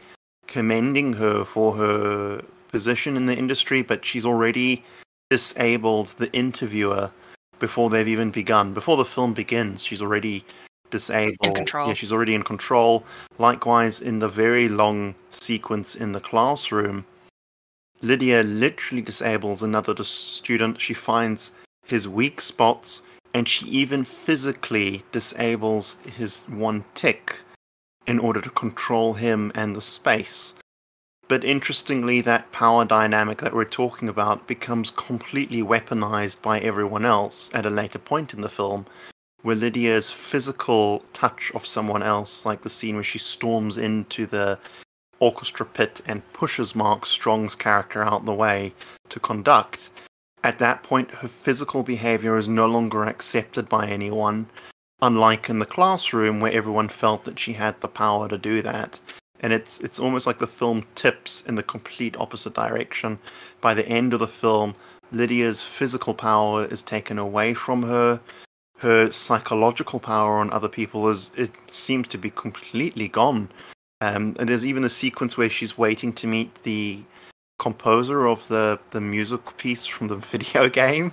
commending 0.46 1.14
her 1.14 1.44
for 1.44 1.76
her 1.76 2.42
position 2.68 3.16
in 3.16 3.26
the 3.26 3.36
industry, 3.36 3.82
but 3.82 4.04
she's 4.04 4.26
already 4.26 4.84
disabled 5.30 6.08
the 6.18 6.32
interviewer 6.32 7.10
before 7.58 7.88
they've 7.88 8.08
even 8.08 8.30
begun. 8.30 8.74
Before 8.74 8.96
the 8.96 9.04
film 9.04 9.32
begins, 9.32 9.82
she's 9.82 10.02
already 10.02 10.44
disabled. 10.90 11.56
control. 11.56 11.88
Yeah, 11.88 11.94
she's 11.94 12.12
already 12.12 12.34
in 12.34 12.42
control. 12.42 13.04
Likewise, 13.38 14.00
in 14.00 14.18
the 14.18 14.28
very 14.28 14.68
long 14.68 15.14
sequence 15.30 15.94
in 15.94 16.12
the 16.12 16.20
classroom, 16.20 17.04
Lydia 18.02 18.42
literally 18.42 19.02
disables 19.02 19.62
another 19.62 20.02
student. 20.04 20.80
She 20.80 20.94
finds 20.94 21.52
his 21.86 22.08
weak 22.08 22.40
spots, 22.40 23.02
and 23.34 23.48
she 23.48 23.66
even 23.66 24.04
physically 24.04 25.02
disables 25.12 25.96
his 26.16 26.44
one 26.46 26.84
tick 26.94 27.40
in 28.06 28.18
order 28.18 28.40
to 28.40 28.50
control 28.50 29.14
him 29.14 29.50
and 29.54 29.74
the 29.74 29.80
space. 29.80 30.54
But 31.28 31.44
interestingly, 31.44 32.20
that 32.20 32.52
power 32.52 32.84
dynamic 32.84 33.38
that 33.38 33.54
we're 33.54 33.64
talking 33.64 34.08
about 34.08 34.46
becomes 34.46 34.92
completely 34.92 35.60
weaponized 35.60 36.40
by 36.40 36.60
everyone 36.60 37.04
else 37.04 37.50
at 37.52 37.66
a 37.66 37.70
later 37.70 37.98
point 37.98 38.32
in 38.32 38.42
the 38.42 38.48
film, 38.48 38.86
where 39.42 39.56
Lydia's 39.56 40.10
physical 40.10 41.00
touch 41.12 41.52
of 41.54 41.66
someone 41.66 42.02
else, 42.02 42.44
like 42.44 42.62
the 42.62 42.70
scene 42.70 42.94
where 42.94 43.04
she 43.04 43.18
storms 43.18 43.78
into 43.78 44.26
the 44.26 44.58
orchestra 45.20 45.64
pit 45.64 46.00
and 46.06 46.30
pushes 46.32 46.74
Mark 46.74 47.06
Strong's 47.06 47.56
character 47.56 48.02
out 48.02 48.24
the 48.24 48.34
way 48.34 48.72
to 49.08 49.20
conduct, 49.20 49.90
at 50.42 50.58
that 50.58 50.82
point 50.82 51.10
her 51.10 51.28
physical 51.28 51.82
behavior 51.82 52.36
is 52.36 52.48
no 52.48 52.66
longer 52.66 53.04
accepted 53.04 53.68
by 53.68 53.88
anyone, 53.88 54.46
unlike 55.02 55.48
in 55.48 55.58
the 55.58 55.66
classroom 55.66 56.40
where 56.40 56.52
everyone 56.52 56.88
felt 56.88 57.24
that 57.24 57.38
she 57.38 57.52
had 57.52 57.80
the 57.80 57.88
power 57.88 58.28
to 58.28 58.38
do 58.38 58.62
that. 58.62 59.00
And 59.40 59.52
it's 59.52 59.80
it's 59.80 59.98
almost 59.98 60.26
like 60.26 60.38
the 60.38 60.46
film 60.46 60.86
tips 60.94 61.42
in 61.42 61.56
the 61.56 61.62
complete 61.62 62.16
opposite 62.16 62.54
direction. 62.54 63.18
By 63.60 63.74
the 63.74 63.86
end 63.86 64.14
of 64.14 64.20
the 64.20 64.26
film, 64.26 64.74
Lydia's 65.12 65.60
physical 65.60 66.14
power 66.14 66.64
is 66.64 66.82
taken 66.82 67.18
away 67.18 67.52
from 67.52 67.82
her. 67.82 68.20
Her 68.78 69.10
psychological 69.10 70.00
power 70.00 70.38
on 70.38 70.50
other 70.50 70.68
people 70.68 71.08
is 71.08 71.30
it 71.36 71.50
seems 71.68 72.08
to 72.08 72.18
be 72.18 72.30
completely 72.30 73.08
gone. 73.08 73.48
Um, 74.02 74.36
and 74.38 74.48
there's 74.48 74.66
even 74.66 74.84
a 74.84 74.90
sequence 74.90 75.38
where 75.38 75.48
she's 75.48 75.78
waiting 75.78 76.12
to 76.14 76.26
meet 76.26 76.54
the 76.62 77.02
composer 77.58 78.26
of 78.26 78.46
the 78.48 78.78
the 78.90 79.00
music 79.00 79.56
piece 79.56 79.86
from 79.86 80.08
the 80.08 80.16
video 80.32 80.68
game, 80.68 81.12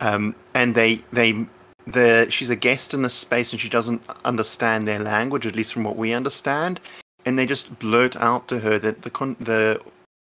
um, 0.00 0.34
and 0.54 0.74
they 0.74 1.00
they 1.12 1.46
the 1.86 2.26
she's 2.30 2.50
a 2.50 2.56
guest 2.56 2.94
in 2.94 3.02
this 3.02 3.14
space 3.14 3.52
and 3.52 3.60
she 3.60 3.68
doesn't 3.68 4.02
understand 4.24 4.88
their 4.88 5.00
language, 5.00 5.46
at 5.46 5.54
least 5.56 5.72
from 5.72 5.84
what 5.84 5.96
we 5.96 6.14
understand, 6.14 6.80
and 7.26 7.38
they 7.38 7.46
just 7.46 7.78
blurt 7.78 8.16
out 8.16 8.48
to 8.48 8.60
her 8.60 8.78
that 8.78 9.02
the 9.02 9.10
con- 9.10 9.36
the 9.40 9.80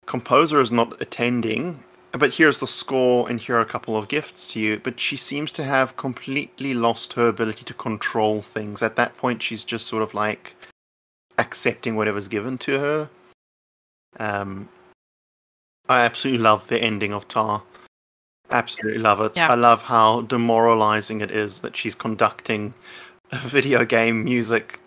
composer 0.05 0.61
is 0.61 0.71
not 0.71 1.01
attending. 1.01 1.83
But 2.19 2.35
here's 2.35 2.59
the 2.59 2.67
score, 2.67 3.29
and 3.29 3.41
here 3.41 3.57
are 3.57 3.61
a 3.61 3.67
couple 3.67 3.97
of 3.97 4.09
gifts 4.09 4.49
to 4.49 4.61
you. 4.61 4.81
But 4.83 4.99
she 4.99 5.17
seems 5.17 5.51
to 5.53 5.65
have 5.65 5.97
completely 5.97 6.73
lost 6.73 7.13
her 7.15 7.29
ability 7.29 7.65
to 7.65 7.75
control 7.75 8.43
things. 8.43 8.83
At 8.83 8.97
that 8.97 9.17
point, 9.17 9.43
she's 9.43 9.65
just 9.65 9.87
sort 9.87 10.03
of 10.03 10.15
like 10.15 10.55
accepting 11.39 11.97
whatever's 11.97 12.29
given 12.29 12.57
to 12.59 12.79
her. 12.79 13.11
Um, 14.19 14.69
I 15.89 16.01
absolutely 16.01 16.43
love 16.43 16.67
the 16.69 16.79
ending 16.79 17.13
of 17.13 17.29
Tar. 17.29 17.63
Absolutely 18.51 19.01
love 19.01 19.21
it. 19.21 19.37
Yeah. 19.37 19.51
I 19.51 19.55
love 19.55 19.83
how 19.83 20.23
demoralizing 20.23 21.21
it 21.21 21.31
is 21.31 21.61
that 21.61 21.77
she's 21.77 21.95
conducting 21.95 22.73
a 23.33 23.39
video 23.39 23.85
game 23.85 24.25
music 24.25 24.81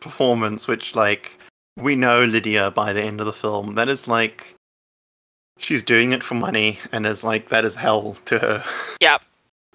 performance, 0.00 0.68
which, 0.68 0.94
like, 0.94 1.38
we 1.76 1.94
know 1.94 2.24
Lydia 2.24 2.70
by 2.72 2.92
the 2.92 3.02
end 3.02 3.20
of 3.20 3.26
the 3.26 3.32
film. 3.32 3.74
That 3.76 3.88
is 3.88 4.08
like, 4.08 4.54
she's 5.58 5.82
doing 5.82 6.12
it 6.12 6.22
for 6.22 6.34
money, 6.34 6.78
and 6.92 7.06
is 7.06 7.22
like, 7.22 7.48
that 7.48 7.64
is 7.64 7.74
hell 7.74 8.16
to 8.26 8.38
her. 8.38 8.64
Yeah. 9.00 9.18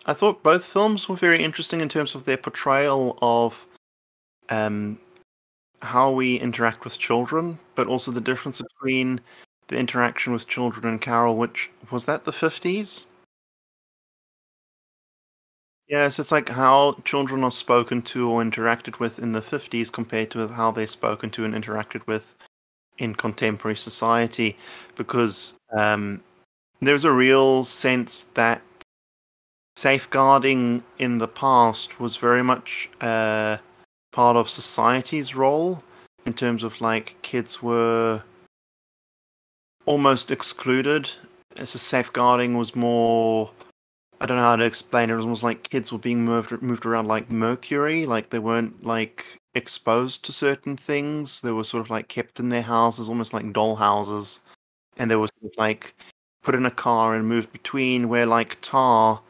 I 0.06 0.13
thought 0.13 0.44
both 0.44 0.66
films 0.66 1.08
were 1.08 1.16
very 1.16 1.42
interesting 1.44 1.80
in 1.80 1.88
terms 1.88 2.16
of 2.16 2.25
their 2.25 2.38
portrayal 2.38 3.18
of 3.22 3.66
um, 4.50 5.00
how 5.82 6.12
we 6.12 6.38
interact 6.38 6.84
with 6.84 6.98
children, 6.98 7.60
but 7.75 7.88
also 7.88 8.12
the 8.12 8.22
difference 8.22 8.62
between 8.62 9.22
the 9.68 9.78
interaction 9.78 10.34
with 10.34 10.48
children 10.48 10.86
and 10.86 11.02
Carol, 11.02 11.38
which 11.38 11.70
was 11.92 12.06
that 12.06 12.25
the 12.25 12.32
50s? 12.32 13.06
Yes, 15.88 16.18
it's 16.18 16.32
like 16.32 16.50
how 16.50 16.94
children 17.04 17.44
are 17.44 17.52
spoken 17.52 18.02
to 18.04 18.30
or 18.30 18.42
interacted 18.42 19.00
with 19.00 19.20
in 19.20 19.34
the 19.34 19.42
50s 19.42 19.92
compared 19.92 20.32
to 20.32 20.48
how 20.48 20.72
they're 20.72 20.88
spoken 20.88 21.30
to 21.32 21.46
and 21.46 21.54
interacted 21.54 22.06
with 22.08 22.36
in 22.98 23.13
contemporary 23.16 23.75
society, 23.75 24.58
because 24.96 25.56
um, 25.74 26.22
there's 26.82 27.06
a 27.06 27.12
real 27.12 27.63
sense 27.63 28.24
that 28.36 28.62
safeguarding 29.75 30.84
in 31.00 31.18
the 31.18 31.27
past 31.27 32.00
was 32.00 32.18
very 32.18 32.44
much 32.44 32.89
uh, 33.01 33.58
part 34.12 34.38
of 34.38 34.50
society's 34.50 35.36
role 35.36 35.84
in 36.25 36.34
terms 36.34 36.63
of 36.63 36.80
like 36.82 37.22
kids 37.22 37.62
were 37.62 38.22
almost 39.86 40.32
excluded. 40.32 41.10
So 41.58 41.77
safeguarding 41.80 42.58
was 42.58 42.75
more. 42.75 43.51
I 44.22 44.25
don't 44.25 44.38
know 44.38 44.44
how 44.44 44.56
to 44.56 44.63
explain 44.63 45.10
it. 45.10 45.13
It 45.13 45.18
was 45.18 45.25
almost 45.25 45.44
like 45.44 45.70
kids 45.70 45.92
were 45.92 46.00
being 46.00 46.24
moved 46.24 46.62
moved 46.62 46.86
around 46.86 47.08
like 47.08 47.30
mercury, 47.30 48.06
like 48.06 48.30
they 48.30 48.39
weren't 48.39 48.84
like 48.86 49.38
exposed 49.56 50.24
to 50.25 50.32
certain 50.32 50.77
things. 50.77 51.42
They 51.42 51.51
were 51.51 51.63
sort 51.63 51.82
of 51.82 51.89
like 51.89 52.08
kept 52.08 52.39
in 52.39 52.50
their 52.50 52.62
houses, 52.62 53.10
almost 53.10 53.34
like 53.34 53.51
doll 53.53 53.75
houses, 53.75 54.39
and 54.97 55.12
sort 55.12 55.29
of 55.43 55.51
like 55.57 55.95
put 56.43 56.55
in 56.55 56.65
a 56.65 56.71
car 56.71 57.15
and 57.15 57.27
moved 57.27 57.51
between. 57.51 58.09
Where 58.09 58.25
like 58.25 58.59
Tar, 58.62 59.21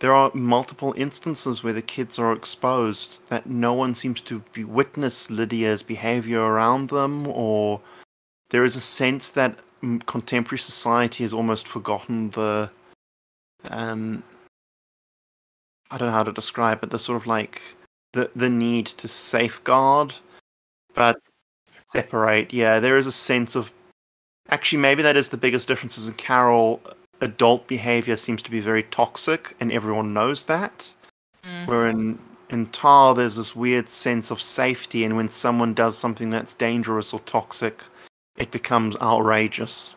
there 0.00 0.14
are 0.14 0.30
multiple 0.34 0.94
instances 0.96 1.62
where 1.62 1.72
the 1.72 1.82
kids 1.82 2.18
are 2.18 2.32
exposed 2.32 3.20
that 3.28 3.46
no 3.46 3.72
one 3.72 3.94
seems 3.94 4.20
to 4.22 4.40
be 4.52 4.64
witness 4.64 5.30
Lydia's 5.30 5.82
behavior 5.82 6.40
around 6.40 6.90
them, 6.90 7.26
or 7.28 7.80
there 8.50 8.64
is 8.64 8.76
a 8.76 8.80
sense 8.80 9.28
that 9.30 9.60
mm, 9.82 10.04
contemporary 10.06 10.58
society 10.58 11.24
has 11.24 11.32
almost 11.32 11.66
forgotten 11.68 12.30
the 12.30 12.70
um 13.70 14.22
I 15.90 15.98
don't 15.98 16.08
know 16.08 16.14
how 16.14 16.22
to 16.22 16.32
describe 16.32 16.82
it, 16.82 16.90
the 16.90 16.98
sort 16.98 17.16
of 17.16 17.26
like 17.26 17.60
the 18.12 18.30
the 18.34 18.48
need 18.48 18.86
to 18.86 19.08
safeguard, 19.08 20.14
but 20.94 21.20
separate. 21.86 22.52
Yeah, 22.52 22.80
there 22.80 22.96
is 22.96 23.06
a 23.06 23.12
sense 23.12 23.54
of 23.54 23.72
actually 24.48 24.78
maybe 24.78 25.02
that 25.02 25.16
is 25.16 25.28
the 25.28 25.36
biggest 25.36 25.68
differences 25.68 26.08
in 26.08 26.14
Carol. 26.14 26.80
Adult 27.20 27.68
behavior 27.68 28.16
seems 28.16 28.42
to 28.42 28.50
be 28.50 28.60
very 28.60 28.82
toxic, 28.82 29.54
and 29.60 29.70
everyone 29.70 30.12
knows 30.12 30.44
that. 30.44 30.92
Mm. 31.44 31.66
Where 31.66 31.86
in 31.86 32.18
in 32.50 32.66
Tar, 32.66 33.14
there's 33.14 33.36
this 33.36 33.56
weird 33.56 33.88
sense 33.88 34.30
of 34.30 34.40
safety, 34.40 35.04
and 35.04 35.16
when 35.16 35.30
someone 35.30 35.72
does 35.72 35.96
something 35.96 36.30
that's 36.30 36.54
dangerous 36.54 37.12
or 37.12 37.20
toxic, 37.20 37.82
it 38.36 38.50
becomes 38.50 38.96
outrageous. 39.00 39.94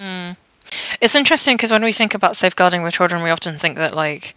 Mm. 0.00 0.36
It's 1.00 1.14
interesting 1.14 1.56
because 1.56 1.70
when 1.70 1.84
we 1.84 1.92
think 1.92 2.14
about 2.14 2.36
safeguarding 2.36 2.82
with 2.82 2.94
children, 2.94 3.22
we 3.22 3.30
often 3.30 3.58
think 3.58 3.76
that 3.76 3.94
like 3.94 4.34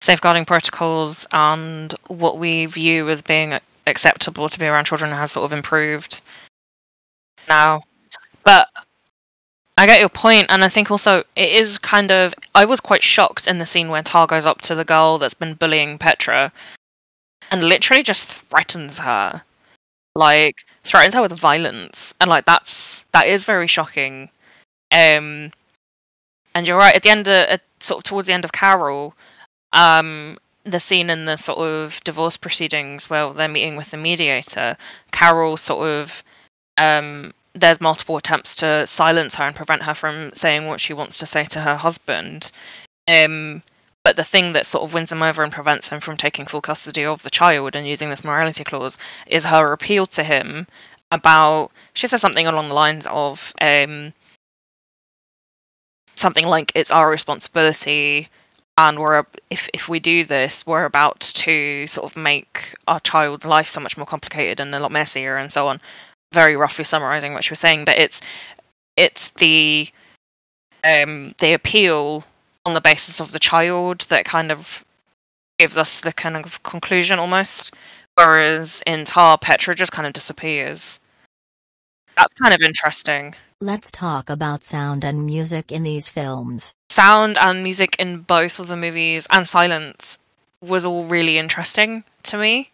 safeguarding 0.00 0.44
protocols 0.44 1.26
and 1.32 1.94
what 2.08 2.38
we 2.38 2.66
view 2.66 3.08
as 3.08 3.22
being 3.22 3.58
acceptable 3.86 4.48
to 4.48 4.58
be 4.58 4.66
around 4.66 4.84
children 4.84 5.10
has 5.10 5.32
sort 5.32 5.44
of 5.44 5.52
improved 5.52 6.20
now. 7.48 7.82
But 8.44 8.68
I 9.76 9.86
get 9.86 10.00
your 10.00 10.08
point, 10.08 10.46
and 10.50 10.62
I 10.64 10.68
think 10.68 10.90
also 10.90 11.24
it 11.34 11.50
is 11.50 11.78
kind 11.78 12.10
of. 12.10 12.34
I 12.54 12.64
was 12.64 12.80
quite 12.80 13.02
shocked 13.02 13.46
in 13.46 13.58
the 13.58 13.66
scene 13.66 13.88
where 13.88 14.02
Tar 14.02 14.26
goes 14.26 14.46
up 14.46 14.60
to 14.62 14.74
the 14.74 14.84
girl 14.84 15.18
that's 15.18 15.34
been 15.34 15.54
bullying 15.54 15.98
Petra 15.98 16.52
and 17.50 17.64
literally 17.64 18.02
just 18.02 18.28
threatens 18.28 18.98
her. 18.98 19.42
Like, 20.16 20.64
threatens 20.84 21.14
her 21.14 21.22
with 21.22 21.32
violence. 21.32 22.14
And, 22.20 22.30
like, 22.30 22.44
that's. 22.44 23.04
That 23.12 23.26
is 23.26 23.44
very 23.44 23.66
shocking. 23.66 24.30
Um. 24.92 25.50
And 26.54 26.68
you're 26.68 26.78
right, 26.78 26.94
at 26.94 27.02
the 27.02 27.10
end 27.10 27.28
of. 27.28 27.36
At, 27.36 27.62
sort 27.80 27.98
of 27.98 28.04
towards 28.04 28.26
the 28.26 28.32
end 28.32 28.44
of 28.44 28.52
Carol, 28.52 29.14
um, 29.72 30.38
the 30.64 30.80
scene 30.80 31.10
in 31.10 31.26
the 31.26 31.36
sort 31.36 31.58
of 31.58 32.00
divorce 32.04 32.36
proceedings 32.36 33.08
where 33.10 33.32
they're 33.32 33.48
meeting 33.48 33.76
with 33.76 33.90
the 33.90 33.96
mediator, 33.96 34.76
Carol 35.12 35.56
sort 35.56 35.86
of 35.86 36.24
um 36.76 37.32
there's 37.54 37.80
multiple 37.80 38.16
attempts 38.16 38.56
to 38.56 38.86
silence 38.86 39.36
her 39.36 39.44
and 39.44 39.56
prevent 39.56 39.82
her 39.82 39.94
from 39.94 40.32
saying 40.34 40.66
what 40.66 40.80
she 40.80 40.92
wants 40.92 41.18
to 41.18 41.26
say 41.26 41.44
to 41.44 41.60
her 41.60 41.76
husband. 41.76 42.50
Um, 43.06 43.62
but 44.02 44.16
the 44.16 44.24
thing 44.24 44.52
that 44.52 44.66
sort 44.66 44.84
of 44.84 44.92
wins 44.92 45.12
him 45.12 45.22
over 45.22 45.42
and 45.42 45.52
prevents 45.52 45.88
him 45.88 46.00
from 46.00 46.16
taking 46.16 46.46
full 46.46 46.60
custody 46.60 47.04
of 47.04 47.22
the 47.22 47.30
child 47.30 47.76
and 47.76 47.86
using 47.86 48.10
this 48.10 48.24
morality 48.24 48.64
clause 48.64 48.98
is 49.26 49.44
her 49.44 49.72
appeal 49.72 50.06
to 50.06 50.22
him 50.22 50.66
about. 51.10 51.70
She 51.94 52.06
says 52.06 52.20
something 52.20 52.46
along 52.46 52.68
the 52.68 52.74
lines 52.74 53.06
of 53.06 53.54
um, 53.60 54.12
something 56.16 56.46
like 56.46 56.72
it's 56.74 56.90
our 56.90 57.08
responsibility 57.08 58.28
and 58.76 58.98
we're 58.98 59.24
if 59.50 59.68
if 59.72 59.88
we 59.88 60.00
do 60.00 60.24
this 60.24 60.66
we're 60.66 60.84
about 60.84 61.20
to 61.20 61.86
sort 61.86 62.10
of 62.10 62.16
make 62.16 62.74
our 62.88 63.00
child's 63.00 63.46
life 63.46 63.68
so 63.68 63.80
much 63.80 63.96
more 63.96 64.06
complicated 64.06 64.60
and 64.60 64.74
a 64.74 64.80
lot 64.80 64.90
messier 64.90 65.36
and 65.36 65.52
so 65.52 65.68
on 65.68 65.80
very 66.34 66.56
roughly 66.56 66.84
summarizing 66.84 67.32
what 67.32 67.44
she 67.44 67.52
was 67.52 67.60
saying 67.60 67.84
but 67.84 67.98
it's 67.98 68.20
it's 68.96 69.30
the 69.32 69.88
um 70.84 71.34
the 71.38 71.54
appeal 71.54 72.24
on 72.66 72.74
the 72.74 72.80
basis 72.80 73.20
of 73.20 73.32
the 73.32 73.38
child 73.38 74.00
that 74.10 74.24
kind 74.24 74.50
of 74.52 74.84
gives 75.58 75.78
us 75.78 76.00
the 76.00 76.12
kind 76.12 76.36
of 76.36 76.62
conclusion 76.62 77.18
almost 77.18 77.74
whereas 78.16 78.82
in 78.86 79.04
tar 79.04 79.38
petra 79.38 79.74
just 79.74 79.92
kind 79.92 80.06
of 80.06 80.12
disappears 80.12 81.00
that's 82.16 82.34
kind 82.34 82.54
of 82.54 82.60
interesting 82.60 83.34
Let's 83.60 83.90
talk 83.90 84.28
about 84.28 84.62
sound 84.62 85.04
and 85.04 85.24
music 85.24 85.72
in 85.72 85.84
these 85.84 86.06
films. 86.06 86.74
sound 86.90 87.38
and 87.38 87.62
music 87.62 87.96
in 87.98 88.18
both 88.18 88.58
of 88.58 88.68
the 88.68 88.76
movies 88.76 89.26
and 89.30 89.48
silence 89.48 90.18
was 90.60 90.84
all 90.84 91.04
really 91.04 91.38
interesting 91.38 92.04
to 92.24 92.36
me. 92.36 92.70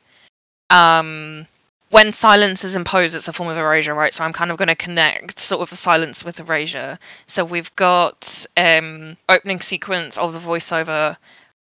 Um, 0.68 1.46
when 1.90 2.12
silence 2.12 2.62
is 2.62 2.76
imposed, 2.76 3.16
it's 3.16 3.26
a 3.26 3.32
form 3.32 3.50
of 3.50 3.58
erasure, 3.58 3.94
right? 3.94 4.14
So 4.14 4.22
I'm 4.24 4.32
kind 4.32 4.52
of 4.52 4.56
going 4.56 4.68
to 4.68 4.76
connect 4.76 5.40
sort 5.40 5.60
of 5.60 5.76
silence 5.76 6.24
with 6.24 6.38
erasure. 6.38 6.98
So 7.26 7.44
we've 7.44 7.74
got 7.74 8.46
um, 8.56 9.16
opening 9.28 9.60
sequence 9.60 10.16
of 10.16 10.32
the 10.32 10.38
voiceover 10.38 11.16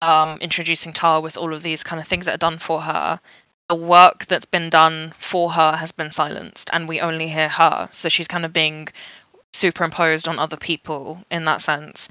um, 0.02 0.38
introducing 0.40 0.92
Tar 0.92 1.22
with 1.22 1.38
all 1.38 1.54
of 1.54 1.62
these 1.62 1.82
kind 1.82 2.00
of 2.00 2.06
things 2.06 2.26
that 2.26 2.34
are 2.34 2.38
done 2.50 2.58
for 2.58 2.82
her. 2.82 3.20
The 3.68 3.76
work 3.76 4.26
that's 4.26 4.44
been 4.44 4.68
done 4.68 5.14
for 5.18 5.52
her 5.52 5.76
has 5.76 5.92
been 5.92 6.10
silenced, 6.10 6.68
and 6.72 6.86
we 6.86 7.00
only 7.00 7.28
hear 7.28 7.48
her. 7.48 7.88
So 7.90 8.10
she's 8.10 8.28
kind 8.28 8.44
of 8.44 8.52
being 8.52 8.88
superimposed 9.54 10.28
on 10.28 10.38
other 10.38 10.56
people 10.56 11.24
in 11.30 11.44
that 11.44 11.62
sense. 11.62 12.08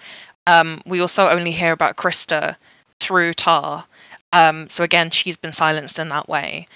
Um, 0.47 0.81
we 0.85 0.99
also 0.99 1.27
only 1.27 1.51
hear 1.51 1.73
about 1.73 1.95
Krista 1.95 2.55
through 2.99 3.33
Tar. 3.33 3.85
Um, 4.33 4.67
so 4.67 4.83
again, 4.83 5.11
she's 5.11 5.37
been 5.37 5.53
silenced 5.53 5.99
in 5.99 6.09
that 6.09 6.27
way. 6.27 6.67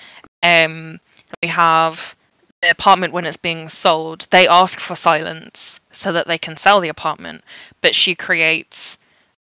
Um, 0.44 1.00
we 1.42 1.50
have 1.50 2.16
the 2.62 2.70
apartment 2.70 3.14
when 3.14 3.26
it's 3.26 3.38
being 3.38 3.70
sold. 3.70 4.28
They 4.30 4.48
ask 4.48 4.80
for 4.80 4.96
silence 4.96 5.80
so 5.92 6.14
that 6.14 6.28
they 6.28 6.38
can 6.38 6.58
sell 6.58 6.80
the 6.80 6.90
apartment, 6.90 7.44
but 7.82 7.96
she 7.96 8.16
creates 8.16 8.98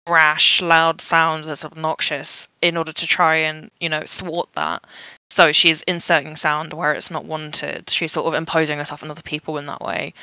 brash, 0.06 0.62
loud 0.62 1.02
sounds 1.02 1.46
that's 1.46 1.66
obnoxious 1.66 2.48
in 2.62 2.78
order 2.78 2.92
to 2.92 3.06
try 3.06 3.36
and 3.36 3.70
you 3.80 3.90
know 3.90 4.04
thwart 4.06 4.50
that. 4.54 4.84
So 5.32 5.52
she's 5.52 5.84
inserting 5.84 6.36
sound 6.36 6.74
where 6.74 6.94
it's 6.94 7.12
not 7.12 7.26
wanted. 7.26 7.90
She's 7.90 8.12
sort 8.12 8.28
of 8.28 8.34
imposing 8.34 8.80
herself 8.80 9.04
on 9.04 9.12
other 9.12 9.22
people 9.22 9.58
in 9.58 9.68
that 9.68 9.82
way. 9.82 10.14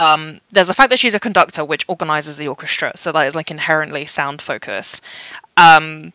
Um, 0.00 0.40
there's 0.52 0.66
the 0.68 0.74
fact 0.74 0.90
that 0.90 0.98
she's 0.98 1.14
a 1.14 1.20
conductor, 1.20 1.64
which 1.64 1.84
organizes 1.88 2.36
the 2.36 2.48
orchestra, 2.48 2.92
so 2.96 3.12
that 3.12 3.26
is 3.26 3.34
like 3.34 3.50
inherently 3.50 4.06
sound 4.06 4.42
focused. 4.42 5.02
Um, 5.56 6.12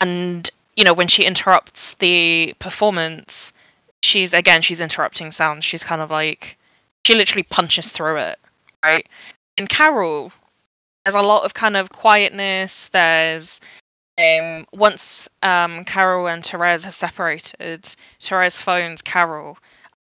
and 0.00 0.48
you 0.76 0.84
know, 0.84 0.94
when 0.94 1.08
she 1.08 1.24
interrupts 1.24 1.94
the 1.94 2.54
performance, 2.60 3.52
she's 4.02 4.34
again 4.34 4.62
she's 4.62 4.80
interrupting 4.80 5.32
sounds. 5.32 5.64
She's 5.64 5.84
kind 5.84 6.00
of 6.00 6.10
like 6.10 6.58
she 7.04 7.14
literally 7.14 7.44
punches 7.44 7.88
through 7.88 8.18
it, 8.18 8.38
right? 8.84 9.08
In 9.56 9.66
Carol, 9.66 10.32
there's 11.04 11.14
a 11.14 11.22
lot 11.22 11.44
of 11.44 11.54
kind 11.54 11.76
of 11.76 11.90
quietness. 11.90 12.88
There's 12.88 13.60
um, 14.18 14.66
once 14.72 15.28
um, 15.42 15.84
Carol 15.84 16.28
and 16.28 16.44
Therese 16.44 16.84
have 16.84 16.94
separated, 16.94 17.94
Therese 18.20 18.60
phones 18.60 19.02
Carol, 19.02 19.56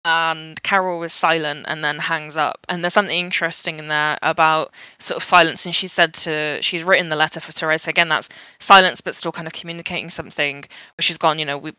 and 0.06 0.62
Carol 0.62 1.04
is 1.04 1.14
silent 1.14 1.66
and 1.68 1.84
then 1.84 1.98
hangs 1.98 2.38
up. 2.38 2.66
And 2.70 2.84
there's 2.84 2.94
something 2.94 3.18
interesting 3.18 3.80
in 3.80 3.88
there 3.88 4.20
about 4.22 4.72
sort 5.00 5.18
of 5.18 5.24
silence. 5.24 5.66
And 5.66 5.74
she 5.74 5.88
said 5.88 6.14
to, 6.14 6.60
she's 6.62 6.84
written 6.84 7.10
the 7.10 7.16
letter 7.16 7.40
for 7.40 7.52
Therese. 7.52 7.88
Again, 7.88 8.08
that's 8.08 8.30
silence, 8.60 9.02
but 9.02 9.16
still 9.16 9.32
kind 9.32 9.48
of 9.48 9.54
communicating 9.54 10.12
something. 10.12 10.58
Where 10.58 11.02
she's 11.02 11.18
gone, 11.18 11.40
you 11.40 11.46
know, 11.46 11.58
we 11.58 11.74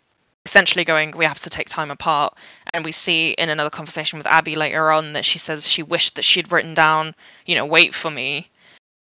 essentially 0.46 0.84
going, 0.84 1.10
we 1.10 1.24
have 1.24 1.40
to 1.40 1.50
take 1.50 1.68
time 1.68 1.90
apart. 1.90 2.34
And 2.72 2.84
we 2.84 2.92
see 2.92 3.30
in 3.30 3.48
another 3.48 3.70
conversation 3.70 4.18
with 4.18 4.26
Abby 4.26 4.54
later 4.54 4.90
on 4.90 5.12
that 5.14 5.24
she 5.24 5.38
says 5.38 5.68
she 5.68 5.82
wished 5.82 6.14
that 6.14 6.24
she'd 6.24 6.52
written 6.52 6.72
down, 6.72 7.14
you 7.44 7.56
know, 7.56 7.66
wait 7.66 7.94
for 7.94 8.10
me. 8.10 8.48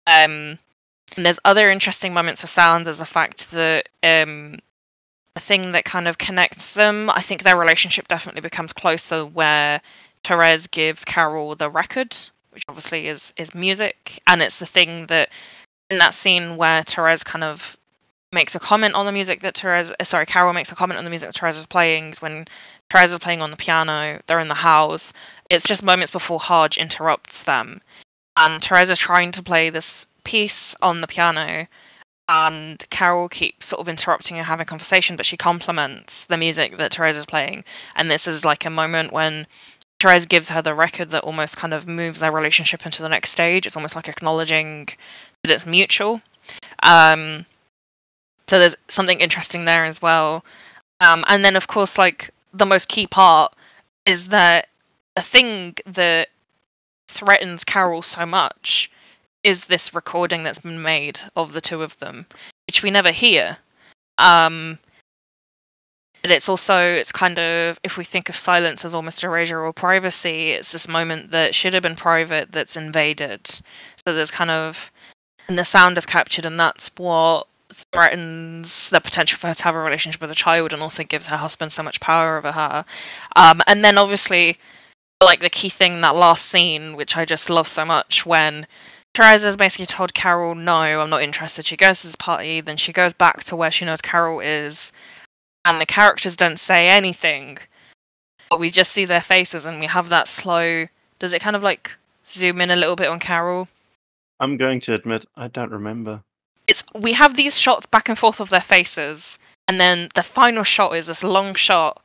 Um, 0.05 0.59
and 1.15 1.25
there's 1.25 1.39
other 1.43 1.71
interesting 1.71 2.13
moments 2.13 2.43
of 2.43 2.49
sound. 2.49 2.85
There's 2.85 2.97
the 2.97 3.05
fact 3.05 3.51
that 3.51 3.89
um, 4.03 4.59
the 5.35 5.41
thing 5.41 5.71
that 5.71 5.85
kind 5.85 6.07
of 6.07 6.17
connects 6.17 6.73
them, 6.73 7.09
I 7.09 7.21
think 7.21 7.41
their 7.43 7.57
relationship 7.57 8.07
definitely 8.07 8.41
becomes 8.41 8.73
closer 8.73 9.25
where 9.25 9.81
Therese 10.23 10.67
gives 10.67 11.03
Carol 11.03 11.55
the 11.55 11.69
record, 11.69 12.15
which 12.51 12.63
obviously 12.67 13.07
is 13.07 13.33
is 13.37 13.53
music, 13.53 14.21
and 14.27 14.41
it's 14.41 14.59
the 14.59 14.65
thing 14.65 15.07
that 15.07 15.29
in 15.89 15.97
that 15.97 16.13
scene 16.13 16.57
where 16.57 16.83
Therese 16.83 17.23
kind 17.23 17.43
of 17.43 17.77
makes 18.33 18.55
a 18.55 18.59
comment 18.59 18.95
on 18.95 19.05
the 19.05 19.11
music 19.11 19.41
that 19.41 19.57
Therese, 19.57 19.91
uh, 19.97 20.03
sorry, 20.03 20.25
Carol 20.25 20.53
makes 20.53 20.71
a 20.71 20.75
comment 20.75 20.97
on 20.97 21.03
the 21.03 21.09
music 21.09 21.29
that 21.29 21.39
Therese 21.39 21.59
is 21.59 21.65
playing 21.65 22.13
when 22.19 22.45
Therese 22.89 23.13
is 23.13 23.19
playing 23.19 23.41
on 23.41 23.51
the 23.51 23.57
piano, 23.57 24.21
they're 24.25 24.39
in 24.39 24.47
the 24.47 24.53
house. 24.53 25.13
It's 25.49 25.65
just 25.65 25.83
moments 25.83 26.11
before 26.11 26.39
Hodge 26.39 26.77
interrupts 26.77 27.43
them, 27.43 27.81
and 28.35 28.63
Therese 28.63 28.89
is 28.89 28.97
trying 28.97 29.31
to 29.33 29.43
play 29.43 29.69
this 29.69 30.07
piece 30.23 30.75
on 30.81 31.01
the 31.01 31.07
piano 31.07 31.67
and 32.29 32.83
Carol 32.89 33.27
keeps 33.27 33.67
sort 33.67 33.81
of 33.81 33.89
interrupting 33.89 34.37
and 34.37 34.45
having 34.45 34.65
conversation, 34.65 35.17
but 35.17 35.25
she 35.25 35.37
compliments 35.37 36.25
the 36.25 36.37
music 36.37 36.77
that 36.77 36.93
Therese 36.93 37.17
is 37.17 37.25
playing. 37.25 37.65
And 37.95 38.09
this 38.09 38.27
is 38.27 38.45
like 38.45 38.65
a 38.65 38.69
moment 38.69 39.11
when 39.11 39.45
Therese 39.99 40.25
gives 40.25 40.49
her 40.49 40.61
the 40.61 40.73
record 40.73 41.09
that 41.11 41.23
almost 41.23 41.57
kind 41.57 41.73
of 41.73 41.87
moves 41.87 42.21
their 42.21 42.31
relationship 42.31 42.85
into 42.85 43.01
the 43.01 43.09
next 43.09 43.31
stage. 43.31 43.65
It's 43.65 43.75
almost 43.75 43.95
like 43.95 44.07
acknowledging 44.07 44.87
that 45.43 45.51
it's 45.51 45.65
mutual. 45.65 46.21
Um, 46.81 47.45
so 48.53 48.59
there's 48.59 48.75
something 48.87 49.19
interesting 49.19 49.65
there 49.65 49.83
as 49.83 49.99
well. 49.99 50.45
Um, 50.99 51.25
and 51.27 51.43
then, 51.43 51.55
of 51.55 51.65
course, 51.65 51.97
like 51.97 52.29
the 52.53 52.67
most 52.67 52.87
key 52.87 53.07
part 53.07 53.51
is 54.05 54.27
that 54.27 54.67
the 55.15 55.23
thing 55.23 55.73
that 55.87 56.29
threatens 57.07 57.63
Carol 57.63 58.03
so 58.03 58.27
much 58.27 58.91
is 59.43 59.65
this 59.65 59.95
recording 59.95 60.43
that's 60.43 60.59
been 60.59 60.83
made 60.83 61.19
of 61.35 61.53
the 61.53 61.61
two 61.61 61.81
of 61.81 61.97
them, 61.97 62.27
which 62.67 62.83
we 62.83 62.91
never 62.91 63.11
hear. 63.11 63.57
Um, 64.19 64.77
but 66.21 66.29
it's 66.29 66.47
also 66.47 66.79
it's 66.79 67.11
kind 67.11 67.39
of 67.39 67.79
if 67.83 67.97
we 67.97 68.03
think 68.03 68.29
of 68.29 68.35
silence 68.35 68.85
as 68.85 68.93
almost 68.93 69.23
erasure 69.23 69.59
or 69.59 69.73
privacy, 69.73 70.51
it's 70.51 70.71
this 70.71 70.87
moment 70.87 71.31
that 71.31 71.55
should 71.55 71.73
have 71.73 71.81
been 71.81 71.95
private 71.95 72.51
that's 72.51 72.77
invaded. 72.77 73.47
So 73.47 74.13
there's 74.13 74.29
kind 74.29 74.51
of 74.51 74.91
and 75.47 75.57
the 75.57 75.65
sound 75.65 75.97
is 75.97 76.05
captured, 76.05 76.45
and 76.45 76.59
that's 76.59 76.91
what 76.97 77.47
threatens 77.91 78.89
the 78.89 79.01
potential 79.01 79.37
for 79.37 79.47
her 79.47 79.53
to 79.53 79.63
have 79.63 79.75
a 79.75 79.79
relationship 79.79 80.21
with 80.21 80.31
a 80.31 80.35
child 80.35 80.73
and 80.73 80.81
also 80.81 81.03
gives 81.03 81.27
her 81.27 81.37
husband 81.37 81.71
so 81.71 81.83
much 81.83 81.99
power 81.99 82.37
over 82.37 82.51
her. 82.51 82.85
Um, 83.35 83.61
and 83.67 83.83
then 83.83 83.97
obviously, 83.97 84.57
like 85.21 85.39
the 85.39 85.49
key 85.49 85.69
thing, 85.69 86.01
that 86.01 86.15
last 86.15 86.45
scene, 86.45 86.95
which 86.95 87.17
I 87.17 87.25
just 87.25 87.49
love 87.49 87.67
so 87.67 87.85
much, 87.85 88.25
when 88.25 88.67
Therese's 89.13 89.57
basically 89.57 89.85
told 89.85 90.13
Carol, 90.13 90.55
no, 90.55 91.01
I'm 91.01 91.09
not 91.09 91.23
interested. 91.23 91.65
She 91.65 91.77
goes 91.77 92.01
to 92.01 92.07
this 92.07 92.15
party, 92.15 92.61
then 92.61 92.77
she 92.77 92.93
goes 92.93 93.13
back 93.13 93.43
to 93.45 93.55
where 93.55 93.71
she 93.71 93.85
knows 93.85 94.01
Carol 94.01 94.39
is, 94.39 94.91
and 95.65 95.79
the 95.79 95.85
characters 95.85 96.35
don't 96.35 96.59
say 96.59 96.87
anything. 96.89 97.57
But 98.49 98.59
we 98.59 98.69
just 98.69 98.91
see 98.91 99.05
their 99.05 99.21
faces 99.21 99.65
and 99.65 99.79
we 99.79 99.87
have 99.87 100.09
that 100.09 100.27
slow. 100.27 100.87
Does 101.19 101.33
it 101.33 101.41
kind 101.41 101.55
of 101.55 101.63
like 101.63 101.91
zoom 102.25 102.61
in 102.61 102.71
a 102.71 102.75
little 102.75 102.95
bit 102.95 103.07
on 103.07 103.19
Carol? 103.19 103.67
I'm 104.39 104.57
going 104.57 104.81
to 104.81 104.93
admit 104.93 105.25
I 105.35 105.47
don't 105.47 105.71
remember. 105.71 106.21
It's 106.67 106.83
we 106.95 107.13
have 107.13 107.35
these 107.35 107.57
shots 107.57 107.85
back 107.87 108.09
and 108.09 108.17
forth 108.17 108.39
of 108.39 108.49
their 108.49 108.61
faces, 108.61 109.37
and 109.67 109.79
then 109.79 110.09
the 110.15 110.23
final 110.23 110.63
shot 110.63 110.95
is 110.95 111.07
this 111.07 111.23
long 111.23 111.55
shot 111.55 112.01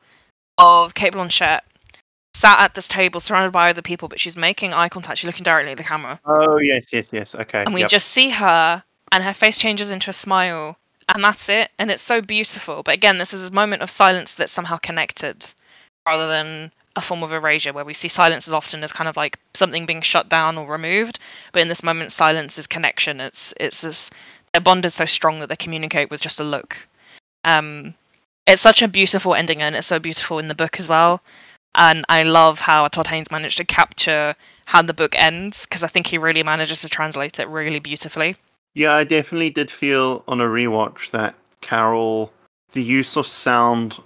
of 0.57 0.93
Cate 0.93 1.13
Blanchett 1.13 1.61
sat 2.39 2.61
at 2.61 2.73
this 2.73 2.87
table 2.87 3.19
surrounded 3.19 3.51
by 3.51 3.69
other 3.69 3.81
people, 3.81 4.07
but 4.07 4.19
she's 4.19 4.37
making 4.37 4.73
eye 4.73 4.89
contact. 4.89 5.17
She's 5.19 5.27
looking 5.27 5.43
directly 5.43 5.71
at 5.71 5.77
the 5.77 5.83
camera. 5.83 6.19
Oh 6.25 6.57
yes, 6.57 6.93
yes, 6.93 7.09
yes. 7.11 7.35
Okay. 7.35 7.63
And 7.63 7.73
we 7.73 7.81
yep. 7.81 7.89
just 7.89 8.07
see 8.07 8.29
her, 8.29 8.83
and 9.11 9.23
her 9.23 9.33
face 9.33 9.57
changes 9.57 9.91
into 9.91 10.09
a 10.09 10.13
smile, 10.13 10.77
and 11.13 11.23
that's 11.23 11.49
it. 11.49 11.69
And 11.77 11.91
it's 11.91 12.03
so 12.03 12.21
beautiful. 12.21 12.81
But 12.83 12.93
again, 12.93 13.17
this 13.17 13.33
is 13.33 13.49
a 13.49 13.53
moment 13.53 13.81
of 13.81 13.89
silence 13.89 14.35
that's 14.35 14.53
somehow 14.53 14.77
connected, 14.77 15.53
rather 16.05 16.27
than 16.27 16.71
a 16.95 17.01
form 17.01 17.23
of 17.23 17.33
erasure, 17.33 17.73
where 17.73 17.85
we 17.85 17.93
see 17.93 18.07
silence 18.07 18.47
as 18.47 18.53
often 18.53 18.83
as 18.83 18.93
kind 18.93 19.09
of 19.09 19.17
like 19.17 19.37
something 19.53 19.85
being 19.85 20.01
shut 20.01 20.29
down 20.29 20.57
or 20.57 20.65
removed. 20.65 21.19
But 21.51 21.61
in 21.61 21.67
this 21.67 21.83
moment, 21.83 22.13
silence 22.13 22.57
is 22.57 22.67
connection. 22.67 23.19
It's 23.19 23.53
it's 23.59 23.81
this 23.81 24.09
their 24.53 24.61
bond 24.61 24.85
is 24.85 24.93
so 24.93 25.05
strong 25.05 25.39
that 25.39 25.49
they 25.49 25.55
communicate 25.55 26.09
with 26.09 26.21
just 26.21 26.39
a 26.39 26.43
look. 26.43 26.77
Um, 27.43 27.93
it's 28.47 28.61
such 28.61 28.81
a 28.81 28.87
beautiful 28.87 29.35
ending, 29.35 29.61
and 29.61 29.75
it's 29.75 29.87
so 29.87 29.99
beautiful 29.99 30.39
in 30.39 30.47
the 30.47 30.55
book 30.55 30.79
as 30.79 30.89
well. 30.89 31.21
And 31.75 32.03
I 32.09 32.23
love 32.23 32.59
how 32.59 32.87
Todd 32.87 33.07
Haynes 33.07 33.31
managed 33.31 33.57
to 33.57 33.65
capture 33.65 34.35
how 34.65 34.81
the 34.81 34.93
book 34.93 35.13
ends 35.15 35.65
because 35.65 35.83
I 35.83 35.87
think 35.87 36.07
he 36.07 36.17
really 36.17 36.43
manages 36.43 36.81
to 36.81 36.89
translate 36.89 37.39
it 37.39 37.47
really 37.47 37.79
beautifully. 37.79 38.35
Yeah, 38.73 38.93
I 38.93 39.03
definitely 39.03 39.51
did 39.51 39.71
feel 39.71 40.23
on 40.27 40.41
a 40.41 40.45
rewatch 40.45 41.11
that 41.11 41.35
Carol, 41.61 42.31
the 42.71 42.81
use 42.83 43.17
of 43.17 43.27
sound, 43.27 43.97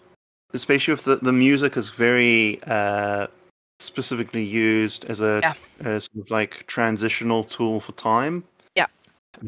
especially 0.53 0.93
with 0.93 1.03
the, 1.05 1.15
the 1.17 1.33
music 1.33 1.77
is 1.77 1.89
very 1.89 2.59
uh, 2.67 3.27
specifically 3.79 4.43
used 4.43 5.05
as 5.05 5.21
a, 5.21 5.39
Yeah. 5.41 5.53
a 5.79 6.01
sort 6.01 6.25
of 6.25 6.31
like 6.31 6.65
transitional 6.67 7.43
tool 7.43 7.79
for 7.79 7.91
time. 7.93 8.43
Yeah. 8.75 8.87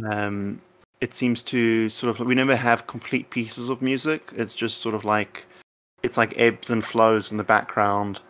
Um, 0.10 0.62
it 1.06 1.14
seems 1.14 1.44
to 1.44 1.88
sort 1.88 2.10
of 2.10 2.26
we 2.26 2.34
never 2.34 2.56
have 2.56 2.88
complete 2.88 3.30
pieces 3.30 3.70
of 3.70 3.80
music. 3.80 4.22
It's 4.36 4.56
just 4.56 4.82
sort 4.82 4.96
of 4.96 5.06
like 5.06 5.46
it's 6.02 6.18
like 6.18 6.34
ebbs 6.36 6.72
and 6.72 6.84
flows 6.84 7.32
in 7.32 7.38
the 7.38 7.44
background, 7.44 8.22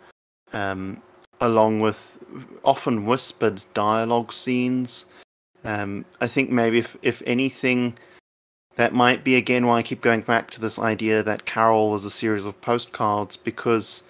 um, 0.52 1.00
along 1.40 1.80
with 1.80 2.18
often 2.64 3.06
whispered 3.06 3.64
dialogue 3.72 4.30
scenes. 4.30 5.06
Um, 5.64 6.04
I 6.20 6.26
think 6.26 6.50
maybe 6.50 6.78
if 6.78 6.98
if 7.00 7.22
anything, 7.26 7.96
that 8.74 8.92
might 8.92 9.24
be 9.24 9.36
again 9.36 9.66
why 9.66 9.78
I 9.78 9.82
keep 9.82 10.02
going 10.02 10.20
back 10.20 10.50
to 10.50 10.60
this 10.60 10.78
idea 10.78 11.22
that 11.22 11.46
Carol 11.46 11.96
is 11.96 12.04
a 12.04 12.10
series 12.10 12.44
of 12.44 12.60
postcards 12.60 13.38
because 13.38 14.02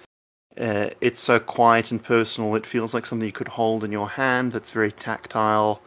uh, 0.60 0.90
it's 1.00 1.20
so 1.20 1.38
quiet 1.38 1.92
and 1.92 2.02
personal. 2.02 2.56
It 2.56 2.66
feels 2.66 2.94
like 2.94 3.06
something 3.06 3.26
you 3.26 3.40
could 3.40 3.54
hold 3.60 3.84
in 3.84 3.92
your 3.92 4.08
hand. 4.08 4.50
That's 4.50 4.72
very 4.72 4.90
tactile, 4.90 5.80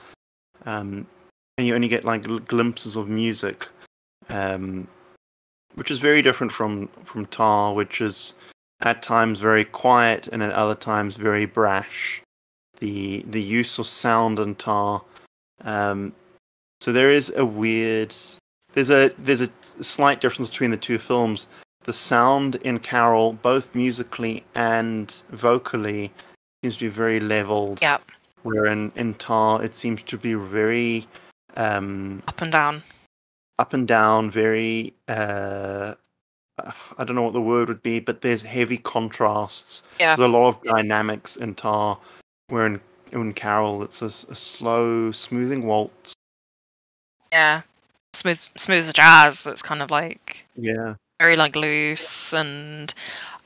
um, 0.65 1.07
and 1.59 1.67
you 1.67 1.75
only 1.75 1.89
get 1.89 2.05
like 2.05 2.21
glimpses 2.47 2.95
of 2.95 3.09
music, 3.09 3.67
um, 4.29 4.87
which 5.75 5.91
is 5.91 5.99
very 5.99 6.21
different 6.21 6.53
from 6.53 6.87
from 7.03 7.25
Tar, 7.25 7.73
which 7.73 7.99
is 7.99 8.35
at 8.79 9.01
times 9.01 9.41
very 9.41 9.65
quiet 9.65 10.27
and 10.27 10.41
at 10.41 10.53
other 10.53 10.73
times 10.73 11.17
very 11.17 11.45
brash. 11.45 12.21
The 12.79 13.25
the 13.27 13.41
use 13.41 13.77
of 13.77 13.87
sound 13.87 14.39
in 14.39 14.55
Tar, 14.55 15.03
um, 15.65 16.13
so 16.79 16.93
there 16.93 17.11
is 17.11 17.33
a 17.35 17.45
weird. 17.45 18.15
There's 18.71 18.89
a 18.89 19.11
there's 19.19 19.41
a 19.41 19.49
slight 19.81 20.21
difference 20.21 20.49
between 20.49 20.71
the 20.71 20.77
two 20.77 20.97
films. 20.97 21.49
The 21.83 21.91
sound 21.91 22.55
in 22.63 22.79
Carol, 22.79 23.33
both 23.33 23.75
musically 23.75 24.45
and 24.55 25.13
vocally, 25.31 26.09
seems 26.63 26.77
to 26.77 26.85
be 26.85 26.87
very 27.03 27.19
leveled. 27.19 27.79
Yeah, 27.81 27.97
Where 28.43 28.67
in, 28.67 28.93
in 28.95 29.15
Tar, 29.15 29.61
it 29.61 29.75
seems 29.75 30.03
to 30.03 30.17
be 30.17 30.35
very 30.35 31.05
um, 31.55 32.23
up 32.27 32.41
and 32.41 32.51
down. 32.51 32.83
up 33.57 33.73
and 33.73 33.87
down, 33.87 34.31
very. 34.31 34.93
Uh, 35.07 35.95
I 36.97 37.03
don't 37.05 37.15
know 37.15 37.21
what 37.23 37.33
the 37.33 37.41
word 37.41 37.69
would 37.69 37.81
be, 37.83 37.99
but 37.99 38.19
there's 38.21 38.41
heavy 38.41 38.77
contrasts. 38.77 39.83
Yeah. 39.99 40.15
There's 40.15 40.27
a 40.27 40.31
lot 40.31 40.49
of 40.49 40.63
dynamics 40.63 41.37
in 41.37 41.55
Tar, 41.55 41.97
where 42.49 42.65
in, 42.65 42.81
in 43.13 43.33
Carol, 43.33 43.81
it's 43.83 44.01
a 44.01 44.09
slow, 44.11 45.11
smoothing 45.13 45.65
waltz. 45.65 46.13
Yeah, 47.31 47.61
smooth, 48.13 48.41
smooth 48.57 48.91
jazz. 48.93 49.43
That's 49.43 49.61
kind 49.61 49.81
of 49.81 49.89
like 49.89 50.45
Yeah. 50.57 50.95
very 51.19 51.35
like 51.35 51.55
loose 51.55 52.33
and 52.33 52.93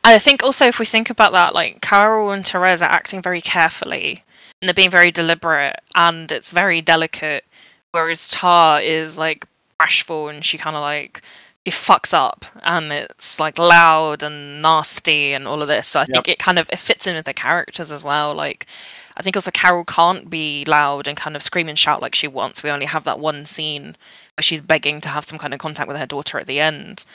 I 0.05 0.19
think 0.19 0.41
also 0.43 0.65
if 0.65 0.79
we 0.79 0.85
think 0.85 1.09
about 1.09 1.31
that, 1.33 1.53
like 1.53 1.81
Carol 1.81 2.31
and 2.31 2.45
Therese 2.45 2.81
are 2.81 2.89
acting 2.89 3.21
very 3.21 3.41
carefully 3.41 4.23
and 4.61 4.67
they're 4.67 4.73
being 4.73 4.89
very 4.91 5.11
deliberate 5.11 5.79
and 5.95 6.31
it's 6.31 6.51
very 6.51 6.81
delicate, 6.81 7.45
whereas 7.93 8.27
Tar 8.27 8.81
is 8.81 9.17
like 9.17 9.45
bashful 9.79 10.29
and 10.29 10.43
she 10.43 10.57
kind 10.57 10.75
of 10.75 10.81
like 10.81 11.21
she 11.65 11.71
fucks 11.71 12.13
up 12.13 12.45
and 12.61 12.91
it's 12.91 13.39
like 13.39 13.57
loud 13.57 14.21
and 14.21 14.61
nasty 14.61 15.33
and 15.33 15.47
all 15.47 15.61
of 15.61 15.69
this. 15.69 15.87
So 15.87 16.01
I 16.01 16.05
think 16.05 16.27
it 16.27 16.39
kind 16.39 16.59
of 16.59 16.69
it 16.69 16.79
fits 16.79 17.07
in 17.07 17.15
with 17.15 17.25
the 17.25 17.33
characters 17.33 17.91
as 17.91 18.03
well. 18.03 18.35
Like 18.35 18.67
I 19.15 19.23
think 19.23 19.37
also 19.37 19.51
Carol 19.51 19.85
can't 19.85 20.29
be 20.29 20.65
loud 20.67 21.07
and 21.07 21.15
kind 21.15 21.35
of 21.35 21.43
scream 21.43 21.69
and 21.69 21.79
shout 21.79 22.01
like 22.01 22.15
she 22.15 22.27
wants. 22.27 22.63
We 22.63 22.69
only 22.71 22.85
have 22.85 23.05
that 23.05 23.19
one 23.19 23.45
scene 23.45 23.95
where 24.35 24.43
she's 24.43 24.61
begging 24.61 24.99
to 25.01 25.09
have 25.09 25.25
some 25.25 25.39
kind 25.39 25.53
of 25.53 25.59
contact 25.59 25.87
with 25.87 25.97
her 25.97 26.05
daughter 26.05 26.39
at 26.39 26.47
the 26.47 26.59
end 26.59 27.05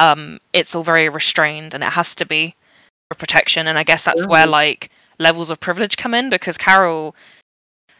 um, 0.00 0.40
it's 0.52 0.74
all 0.74 0.82
very 0.82 1.08
restrained 1.08 1.74
and 1.74 1.84
it 1.84 1.92
has 1.92 2.14
to 2.16 2.26
be 2.26 2.56
for 3.08 3.18
protection. 3.18 3.68
And 3.68 3.78
I 3.78 3.84
guess 3.84 4.02
that's 4.02 4.26
where 4.26 4.46
like 4.46 4.90
levels 5.18 5.50
of 5.50 5.60
privilege 5.60 5.96
come 5.96 6.14
in 6.14 6.30
because 6.30 6.56
Carol 6.56 7.14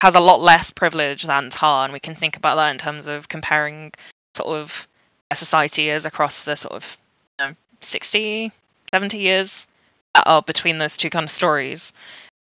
has 0.00 0.14
a 0.14 0.20
lot 0.20 0.40
less 0.40 0.70
privilege 0.70 1.24
than 1.24 1.50
Tar, 1.50 1.84
and 1.84 1.92
we 1.92 2.00
can 2.00 2.14
think 2.14 2.36
about 2.36 2.56
that 2.56 2.70
in 2.70 2.78
terms 2.78 3.06
of 3.06 3.28
comparing 3.28 3.92
sort 4.34 4.48
of 4.58 4.88
a 5.30 5.36
society 5.36 5.90
is 5.90 6.06
across 6.06 6.44
the 6.44 6.56
sort 6.56 6.74
of 6.74 6.96
you 7.38 7.46
know, 7.46 7.54
60, 7.80 8.50
70 8.90 9.18
years 9.18 9.66
that 10.14 10.24
are 10.26 10.42
between 10.42 10.78
those 10.78 10.96
two 10.96 11.10
kind 11.10 11.24
of 11.24 11.30
stories. 11.30 11.92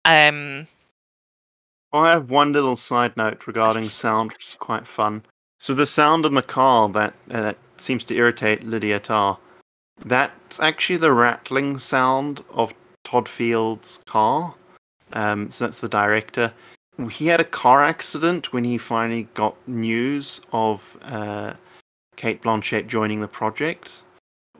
Um, 0.04 0.66
I 1.92 2.10
have 2.10 2.28
one 2.28 2.52
little 2.52 2.76
side 2.76 3.16
note 3.16 3.46
regarding 3.46 3.82
sound, 3.88 4.32
which 4.32 4.48
is 4.48 4.56
quite 4.56 4.86
fun. 4.86 5.22
So 5.60 5.74
the 5.74 5.86
sound 5.86 6.26
in 6.26 6.34
the 6.34 6.42
car 6.42 6.88
that 6.90 7.14
uh, 7.30 7.40
that 7.40 7.56
seems 7.76 8.04
to 8.04 8.14
irritate 8.14 8.64
Lydia 8.64 9.00
Tar, 9.00 9.38
that's 10.04 10.60
actually 10.60 10.96
the 10.96 11.12
rattling 11.12 11.78
sound 11.78 12.44
of 12.50 12.74
Todd 13.04 13.28
Field's 13.28 14.02
car. 14.06 14.54
Um, 15.12 15.50
so 15.50 15.66
that's 15.66 15.78
the 15.78 15.88
director. 15.88 16.52
He 17.10 17.26
had 17.26 17.40
a 17.40 17.44
car 17.44 17.82
accident 17.82 18.52
when 18.52 18.64
he 18.64 18.78
finally 18.78 19.28
got 19.34 19.56
news 19.66 20.40
of 20.52 20.96
uh, 21.02 21.54
Cate 22.16 22.42
Blanchett 22.42 22.86
joining 22.86 23.20
the 23.20 23.28
project, 23.28 24.02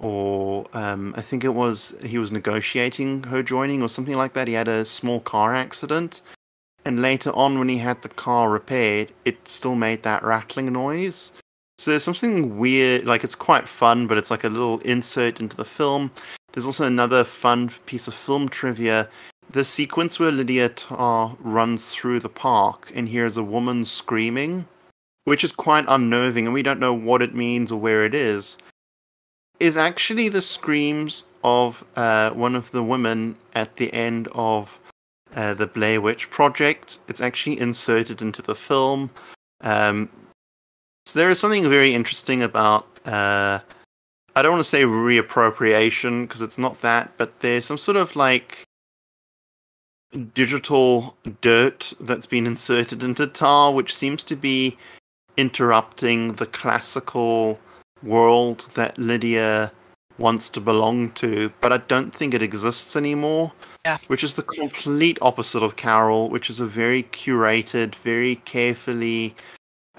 or 0.00 0.66
um, 0.72 1.14
I 1.16 1.20
think 1.20 1.44
it 1.44 1.54
was 1.54 1.94
he 2.04 2.18
was 2.18 2.32
negotiating 2.32 3.24
her 3.24 3.42
joining 3.42 3.82
or 3.82 3.88
something 3.88 4.16
like 4.16 4.34
that. 4.34 4.48
He 4.48 4.54
had 4.54 4.68
a 4.68 4.84
small 4.84 5.20
car 5.20 5.54
accident 5.54 6.22
and 6.84 7.02
later 7.02 7.30
on 7.30 7.58
when 7.58 7.68
he 7.68 7.78
had 7.78 8.00
the 8.02 8.08
car 8.08 8.50
repaired 8.50 9.10
it 9.24 9.48
still 9.48 9.74
made 9.74 10.02
that 10.02 10.22
rattling 10.22 10.72
noise 10.72 11.32
so 11.78 11.90
there's 11.90 12.04
something 12.04 12.58
weird 12.58 13.04
like 13.04 13.24
it's 13.24 13.34
quite 13.34 13.68
fun 13.68 14.06
but 14.06 14.18
it's 14.18 14.30
like 14.30 14.44
a 14.44 14.48
little 14.48 14.78
insert 14.80 15.40
into 15.40 15.56
the 15.56 15.64
film 15.64 16.10
there's 16.52 16.66
also 16.66 16.86
another 16.86 17.24
fun 17.24 17.68
piece 17.86 18.06
of 18.06 18.14
film 18.14 18.48
trivia 18.48 19.08
the 19.54 19.64
sequence 19.64 20.18
where 20.18 20.32
lydia 20.32 20.68
tar 20.68 21.36
runs 21.38 21.90
through 21.94 22.18
the 22.18 22.28
park 22.28 22.90
and 22.92 23.08
hears 23.08 23.36
a 23.36 23.42
woman 23.42 23.84
screaming 23.84 24.66
which 25.26 25.44
is 25.44 25.52
quite 25.52 25.84
unnerving 25.86 26.44
and 26.44 26.52
we 26.52 26.62
don't 26.62 26.80
know 26.80 26.92
what 26.92 27.22
it 27.22 27.36
means 27.36 27.70
or 27.70 27.80
where 27.80 28.04
it 28.04 28.14
is 28.14 28.58
is 29.60 29.76
actually 29.76 30.28
the 30.28 30.42
screams 30.42 31.24
of 31.44 31.84
uh, 31.94 32.30
one 32.30 32.56
of 32.56 32.70
the 32.72 32.82
women 32.82 33.36
at 33.54 33.76
the 33.76 33.92
end 33.94 34.28
of 34.34 34.80
uh, 35.36 35.54
the 35.54 35.66
Blair 35.66 36.00
Witch 36.00 36.28
Project. 36.28 36.98
It's 37.06 37.20
actually 37.20 37.60
inserted 37.60 38.20
into 38.20 38.42
the 38.42 38.56
film. 38.56 39.10
Um, 39.60 40.08
so 41.06 41.18
there 41.18 41.30
is 41.30 41.38
something 41.38 41.68
very 41.70 41.94
interesting 41.94 42.42
about. 42.42 42.86
Uh, 43.06 43.60
I 44.34 44.42
don't 44.42 44.52
want 44.52 44.64
to 44.64 44.68
say 44.68 44.82
reappropriation 44.82 46.22
because 46.22 46.42
it's 46.42 46.58
not 46.58 46.80
that, 46.80 47.12
but 47.16 47.38
there's 47.38 47.64
some 47.64 47.78
sort 47.78 47.96
of 47.96 48.16
like 48.16 48.63
digital 50.34 51.16
dirt 51.40 51.92
that's 52.00 52.26
been 52.26 52.46
inserted 52.46 53.02
into 53.02 53.26
Tar, 53.26 53.72
which 53.72 53.94
seems 53.94 54.22
to 54.24 54.36
be 54.36 54.76
interrupting 55.36 56.34
the 56.34 56.46
classical 56.46 57.58
world 58.02 58.68
that 58.74 58.96
Lydia 58.98 59.72
wants 60.18 60.48
to 60.48 60.60
belong 60.60 61.10
to, 61.12 61.52
but 61.60 61.72
I 61.72 61.78
don't 61.78 62.14
think 62.14 62.34
it 62.34 62.42
exists 62.42 62.94
anymore. 62.94 63.52
Yeah. 63.84 63.98
Which 64.06 64.24
is 64.24 64.34
the 64.34 64.42
complete 64.42 65.18
opposite 65.20 65.62
of 65.62 65.76
Carol, 65.76 66.30
which 66.30 66.48
is 66.48 66.60
a 66.60 66.66
very 66.66 67.02
curated, 67.04 67.94
very 67.96 68.36
carefully 68.36 69.34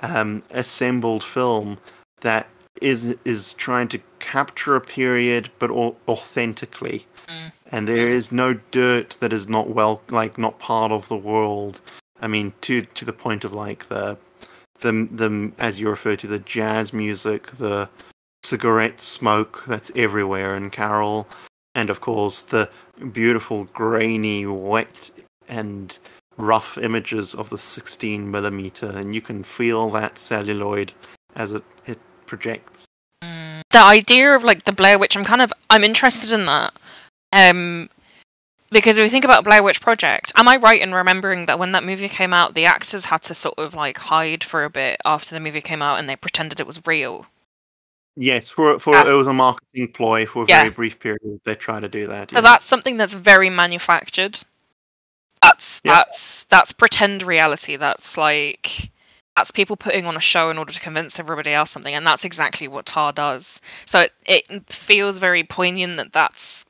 um, 0.01 0.41
assembled 0.51 1.23
film 1.23 1.77
that 2.21 2.47
is 2.81 3.15
is 3.25 3.53
trying 3.53 3.87
to 3.89 3.99
capture 4.19 4.75
a 4.75 4.81
period, 4.81 5.49
but 5.59 5.71
authentically. 5.71 7.05
And 7.71 7.87
there 7.87 8.07
is 8.07 8.31
no 8.31 8.53
dirt 8.71 9.17
that 9.19 9.33
is 9.33 9.47
not 9.47 9.69
well, 9.69 10.01
like 10.09 10.37
not 10.37 10.59
part 10.59 10.91
of 10.91 11.07
the 11.07 11.17
world. 11.17 11.81
I 12.21 12.27
mean, 12.27 12.53
to 12.61 12.81
to 12.81 13.05
the 13.05 13.13
point 13.13 13.43
of 13.43 13.53
like 13.53 13.89
the 13.89 14.17
the 14.79 14.91
the 15.11 15.51
as 15.57 15.79
you 15.79 15.89
refer 15.89 16.15
to 16.15 16.27
the 16.27 16.39
jazz 16.39 16.93
music, 16.93 17.47
the 17.47 17.89
cigarette 18.43 19.01
smoke 19.01 19.63
that's 19.67 19.91
everywhere 19.95 20.55
in 20.55 20.69
Carol, 20.69 21.27
and 21.73 21.89
of 21.89 22.01
course 22.01 22.41
the 22.41 22.69
beautiful 23.11 23.65
grainy, 23.65 24.45
wet 24.45 25.11
and 25.47 25.97
rough 26.37 26.77
images 26.77 27.33
of 27.33 27.49
the 27.49 27.57
16 27.57 28.29
millimeter, 28.29 28.87
and 28.87 29.15
you 29.15 29.21
can 29.21 29.43
feel 29.43 29.89
that 29.91 30.17
celluloid 30.17 30.91
as 31.35 31.51
it 31.51 31.63
it 31.85 31.99
projects. 32.25 32.85
The 33.21 33.81
idea 33.81 34.35
of 34.35 34.43
like 34.43 34.63
the 34.63 34.71
Blair 34.71 34.97
Witch, 34.97 35.17
I'm 35.17 35.25
kind 35.25 35.41
of 35.41 35.51
I'm 35.69 35.83
interested 35.83 36.31
in 36.31 36.45
that. 36.45 36.73
Um, 37.35 37.89
because 38.71 38.97
if 38.97 39.03
we 39.03 39.09
think 39.09 39.25
about 39.25 39.43
Blair 39.43 39.61
Witch 39.61 39.81
Project, 39.81 40.31
am 40.35 40.47
I 40.47 40.57
right 40.57 40.81
in 40.81 40.93
remembering 40.93 41.45
that 41.45 41.59
when 41.59 41.73
that 41.73 41.83
movie 41.83 42.09
came 42.09 42.33
out, 42.33 42.53
the 42.53 42.65
actors 42.65 43.05
had 43.05 43.21
to 43.23 43.35
sort 43.35 43.59
of 43.59 43.75
like 43.75 43.97
hide 43.97 44.43
for 44.43 44.63
a 44.63 44.69
bit 44.69 44.97
after 45.05 45.35
the 45.35 45.41
movie 45.41 45.61
came 45.61 45.81
out, 45.81 45.99
and 45.99 46.09
they 46.09 46.15
pretended 46.15 46.59
it 46.59 46.67
was 46.67 46.81
real? 46.87 47.25
Yes, 48.15 48.49
for 48.49 48.79
for 48.79 48.93
Yeah. 48.93 49.09
it 49.09 49.13
was 49.13 49.27
a 49.27 49.33
marketing 49.33 49.91
ploy 49.91 50.25
for 50.25 50.43
a 50.43 50.47
Yeah. 50.47 50.61
very 50.61 50.71
brief 50.71 50.99
period. 50.99 51.41
They 51.43 51.55
try 51.55 51.79
to 51.79 51.89
do 51.89 52.07
that. 52.07 52.31
So 52.31 52.37
yeah. 52.37 52.41
that's 52.41 52.65
something 52.65 52.97
that's 52.97 53.13
very 53.13 53.49
manufactured. 53.49 54.39
That's 55.41 55.81
that's 55.81 56.45
that's 56.45 56.71
pretend 56.71 57.21
reality. 57.21 57.75
That's 57.75 58.17
like 58.17 58.89
that's 59.35 59.51
people 59.51 59.75
putting 59.75 60.05
on 60.05 60.15
a 60.15 60.21
show 60.21 60.49
in 60.49 60.57
order 60.57 60.71
to 60.71 60.79
convince 60.79 61.19
everybody 61.19 61.53
else 61.53 61.69
something, 61.69 61.93
and 61.93 62.07
that's 62.07 62.25
exactly 62.25 62.67
what 62.67 62.85
Tar 62.85 63.11
does. 63.11 63.61
So 63.85 63.99
it 63.99 64.11
it 64.25 64.73
feels 64.73 65.19
very 65.19 65.43
poignant 65.43 65.97
that 65.97 66.13
that's 66.13 66.64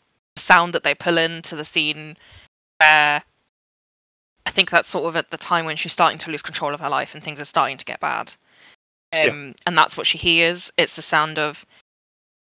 sound 0.46 0.74
that 0.74 0.84
they 0.84 0.96
pull 0.96 1.18
into 1.18 1.56
the 1.56 1.66
scene. 1.66 2.18
Where 2.80 3.24
I 4.46 4.52
think 4.52 4.70
that's 4.70 4.90
sort 4.90 5.06
of 5.06 5.16
at 5.16 5.32
the 5.32 5.38
time 5.38 5.66
when 5.66 5.78
she's 5.78 5.94
starting 5.94 6.20
to 6.20 6.32
lose 6.32 6.42
control 6.42 6.74
of 6.74 6.80
her 6.82 6.90
life 6.90 7.16
and 7.16 7.24
things 7.24 7.42
are 7.42 7.46
starting 7.46 7.78
to 7.78 7.86
get 7.86 8.00
bad. 8.00 8.34
Yeah. 9.14 9.28
Um, 9.28 9.56
and 9.66 9.78
that's 9.78 9.98
what 9.98 10.08
she 10.08 10.18
hears. 10.18 10.72
It's 10.78 10.96
the 10.96 11.02
sound 11.02 11.40
of 11.40 11.66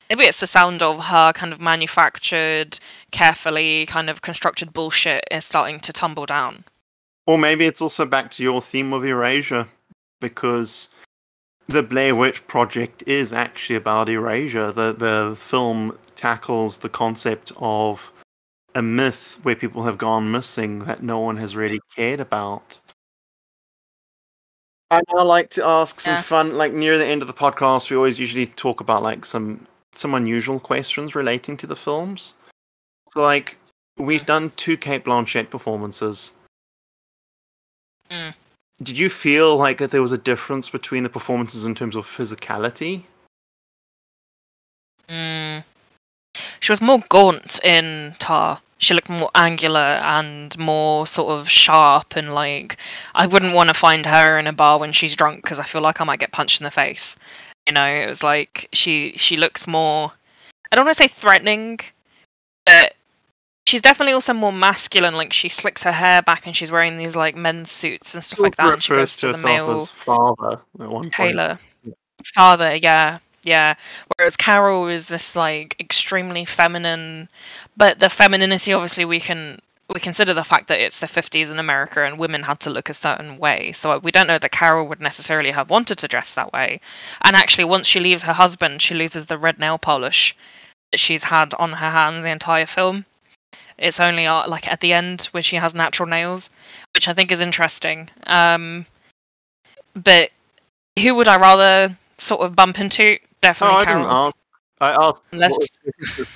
maybe 0.10 0.24
it's 0.24 0.40
the 0.40 0.48
sound 0.48 0.82
of 0.82 1.04
her 1.04 1.34
kind 1.34 1.54
of 1.54 1.60
manufactured, 1.60 2.80
carefully 3.12 3.86
kind 3.86 4.10
of 4.10 4.22
constructed 4.22 4.74
bullshit 4.74 5.24
is 5.32 5.46
starting 5.46 5.80
to 5.82 5.94
tumble 5.94 6.26
down. 6.26 6.64
Or 7.28 7.38
maybe 7.38 7.66
it's 7.66 7.82
also 7.82 8.06
back 8.06 8.32
to 8.32 8.44
your 8.44 8.62
theme 8.62 8.94
of 8.94 9.06
erasure, 9.06 9.68
because 10.20 10.90
the 11.68 11.84
Blair 11.84 12.16
Witch 12.16 12.48
Project 12.48 13.04
is 13.06 13.32
actually 13.32 13.76
about 13.76 14.10
erasure. 14.10 14.72
The 14.72 14.94
the 14.94 15.36
film 15.38 15.98
tackles 16.22 16.78
the 16.78 16.90
concept 16.90 17.52
of 17.58 18.14
a 18.76 18.82
myth 18.82 19.40
where 19.42 19.56
people 19.56 19.84
have 19.84 19.98
gone 19.98 20.32
missing 20.32 20.86
that 20.86 21.02
no 21.02 21.20
one 21.20 21.38
has 21.38 21.56
really 21.56 21.80
cared 21.96 22.20
about. 22.20 22.80
I 24.92 25.02
now 25.14 25.24
like 25.24 25.50
to 25.52 25.66
ask 25.66 26.00
some 26.00 26.16
Yeah. 26.16 26.22
fun, 26.22 26.58
like 26.58 26.74
near 26.74 26.98
the 27.00 27.06
end 27.06 27.22
of 27.24 27.28
the 27.28 27.34
podcast, 27.34 27.90
we 27.90 27.98
always 27.98 28.20
usually 28.20 28.46
talk 28.46 28.82
about 28.82 29.02
like 29.02 29.26
some 29.26 29.68
some 29.94 30.14
unusual 30.14 30.60
questions 30.60 31.16
relating 31.16 31.58
to 31.58 31.68
the 31.68 31.76
films. 31.76 32.34
So, 33.14 33.22
like 33.22 33.58
we've 33.98 34.26
done 34.26 34.52
two 34.56 34.78
Cate 34.78 35.04
Blanchett 35.04 35.50
performances. 35.50 36.32
Mm. 38.10 38.34
Did 38.84 38.98
you 38.98 39.10
feel 39.10 39.58
like 39.58 39.80
that 39.80 39.92
there 39.92 40.02
was 40.02 40.12
a 40.12 40.18
difference 40.18 40.70
between 40.70 41.04
the 41.04 41.10
performances 41.10 41.66
in 41.66 41.76
terms 41.76 41.96
of 41.96 42.06
physicality? 42.06 43.04
She 46.62 46.72
was 46.72 46.82
more 46.82 47.04
gaunt 47.10 47.60
in 47.64 48.16
Tar. 48.20 48.62
She 48.78 48.94
looked 48.94 49.10
more 49.10 49.32
angular 49.36 49.80
and 49.80 50.58
more 50.58 51.06
sort 51.06 51.38
of 51.38 51.50
sharp 51.50 52.16
and 52.16 52.34
like 52.34 52.78
I 53.14 53.28
wouldn't 53.28 53.54
want 53.54 53.70
to 53.70 53.76
find 53.76 54.06
her 54.06 54.40
in 54.40 54.48
a 54.48 54.54
bar 54.54 54.80
when 54.80 54.92
she's 54.92 55.16
drunk 55.16 55.44
because 55.44 55.60
I 55.60 55.66
feel 55.66 55.82
like 55.82 56.02
I 56.02 56.04
might 56.04 56.20
get 56.20 56.32
punched 56.32 56.62
in 56.62 56.66
the 56.66 56.72
face. 56.72 57.16
You 57.68 57.74
know, 57.74 57.86
it 57.86 58.08
was 58.08 58.24
like 58.24 58.70
she 58.74 59.14
she 59.18 59.38
looks 59.38 59.68
more 59.68 60.12
I 60.72 60.76
don't 60.76 60.86
want 60.86 60.98
to 60.98 61.04
say 61.04 61.08
threatening, 61.10 61.80
but 62.66 62.94
she's 63.68 63.82
definitely 63.82 64.14
also 64.14 64.34
more 64.34 64.54
masculine. 64.54 65.16
Like 65.16 65.34
she 65.34 65.50
slicks 65.50 65.84
her 65.84 65.92
hair 65.92 66.22
back 66.22 66.46
and 66.46 66.56
she's 66.56 66.72
wearing 66.72 66.98
these 66.98 67.16
like 67.16 67.36
men's 67.36 67.72
suits 67.72 68.14
and 68.14 68.24
stuff 68.24 68.40
like 68.40 68.56
that. 68.56 68.82
She 68.82 68.94
refers 68.94 69.14
to 69.16 69.22
to 69.22 69.28
the 69.28 69.34
herself 69.34 69.46
male 69.46 69.82
as 69.82 69.90
father 69.90 70.62
at 70.80 70.90
one 70.90 71.04
point. 71.04 71.14
Taylor. 71.14 71.60
Yeah. 71.84 71.94
Father, 72.36 72.76
yeah, 72.76 73.18
yeah. 73.44 73.76
Whereas 74.16 74.38
Carol 74.38 74.88
is 74.88 75.08
this 75.08 75.36
like 75.36 75.76
extremely 75.80 76.46
feminine, 76.46 77.30
but 77.76 78.00
the 78.00 78.10
femininity 78.10 78.74
obviously 78.74 79.06
we 79.06 79.20
can 79.20 79.60
we 79.94 80.00
consider 80.00 80.34
the 80.34 80.44
fact 80.44 80.68
that 80.68 80.80
it's 80.80 81.00
the 81.00 81.08
50s 81.08 81.52
in 81.52 81.60
America 81.60 82.04
and 82.06 82.18
women 82.18 82.44
had 82.44 82.60
to 82.62 82.70
look 82.70 82.90
a 82.90 82.94
certain 82.94 83.38
way. 83.38 83.74
So 83.74 83.98
we 84.00 84.12
don't 84.12 84.28
know 84.28 84.40
that 84.40 84.52
Carol 84.52 84.88
would 84.88 85.02
necessarily 85.02 85.52
have 85.52 85.70
wanted 85.70 85.98
to 86.00 86.08
dress 86.08 86.34
that 86.34 86.54
way. 86.54 86.80
And 87.22 87.36
actually, 87.36 87.66
once 87.66 87.88
she 87.88 88.00
leaves 88.00 88.24
her 88.24 88.34
husband, 88.34 88.82
she 88.82 88.96
loses 88.96 89.26
the 89.26 89.38
red 89.38 89.60
nail 89.60 89.78
polish 89.78 90.36
that 90.92 91.00
she's 91.00 91.26
had 91.26 91.54
on 91.56 91.74
her 91.74 91.90
hands 91.90 92.24
the 92.24 92.30
entire 92.30 92.66
film. 92.66 93.06
It's 93.78 94.00
only 94.00 94.28
uh, 94.28 94.48
like 94.48 94.68
at 94.68 94.80
the 94.80 94.94
end 94.94 95.24
when 95.32 95.44
she 95.44 95.56
has 95.58 95.74
natural 95.74 96.08
nails, 96.08 96.52
which 96.94 97.08
I 97.08 97.14
think 97.14 97.32
is 97.32 97.42
interesting. 97.42 98.10
Um, 98.28 98.86
but 99.94 100.30
who 101.02 101.16
would 101.16 101.28
I 101.28 101.38
rather 101.38 101.98
sort 102.18 102.42
of 102.42 102.56
bump 102.56 102.80
into? 102.80 103.18
Oh, 103.44 103.48
Definitely 103.48 103.76
I 103.78 103.86
Carol. 103.86 104.00
didn't 104.02 104.12
ask. 104.12 104.38
I 104.82 104.90
asked. 105.08 105.24
Unless- 105.32 105.58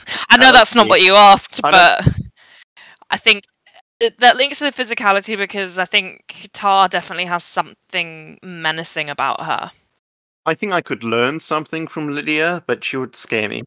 I 0.30 0.38
know 0.38 0.52
that's 0.52 0.76
not 0.76 0.88
what 0.90 1.02
you 1.02 1.14
asked, 1.16 1.62
I 1.64 1.72
but 1.72 2.08
I 3.10 3.18
think 3.18 3.44
that 4.20 4.36
links 4.38 4.60
to 4.60 4.66
the 4.66 4.72
physicality 4.72 5.38
because 5.38 5.78
I 5.78 5.86
think 5.86 6.50
Tar 6.54 6.90
definitely 6.90 7.26
has 7.26 7.44
something 7.44 8.40
menacing 8.44 9.10
about 9.10 9.44
her. 9.44 9.72
I 10.46 10.54
think 10.54 10.74
I 10.74 10.82
could 10.82 11.04
learn 11.04 11.40
something 11.40 11.88
from 11.88 12.10
Lydia, 12.10 12.64
but 12.68 12.84
she 12.84 12.98
would 12.98 13.16
scare 13.16 13.50
me. 13.50 13.64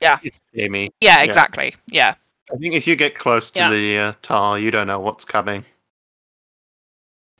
Yeah. 0.00 0.18
She'd 0.18 0.32
scare 0.52 0.70
me. 0.70 0.90
Yeah, 1.00 1.18
Yeah. 1.18 1.22
exactly. 1.24 1.74
Yeah. 1.88 2.14
I 2.52 2.56
think 2.56 2.74
if 2.74 2.86
you 2.86 2.96
get 2.96 3.14
close 3.14 3.50
to 3.50 3.60
Yeah. 3.60 3.68
Lydia 3.70 4.16
Tar, 4.22 4.58
you 4.58 4.70
don't 4.70 4.86
know 4.86 4.98
what's 4.98 5.24
coming. 5.24 5.64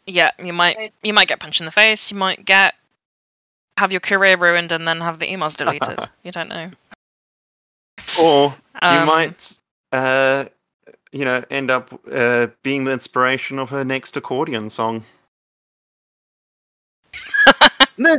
Yeah, 0.07 0.31
you 0.39 0.53
might 0.53 0.93
you 1.03 1.13
might 1.13 1.29
get 1.29 1.41
punched 1.41 1.61
in 1.61 1.67
the 1.67 1.73
face, 1.73 2.11
you 2.11 2.17
might 2.17 2.45
get 2.45 2.75
have 3.79 3.93
your 3.93 4.01
career 4.01 4.37
ruined 4.37 4.73
and 4.73 4.87
then 4.87 5.01
have 5.01 5.19
the 5.19 5.27
emails 5.27 5.57
deleted. 5.63 5.99
you 6.23 6.33
don't 6.33 6.49
know. 6.49 6.71
Or 8.21 8.55
you 8.83 8.89
Um, 8.89 9.07
might, 9.07 9.59
uh, 9.93 10.45
you 11.13 11.25
know, 11.25 11.45
end 11.51 11.71
up 11.71 11.99
uh, 12.13 12.49
being 12.63 12.85
the 12.85 12.93
inspiration 12.93 13.59
of 13.59 13.71
her 13.71 13.85
next 13.85 14.17
accordion 14.17 14.71
song. 14.71 15.05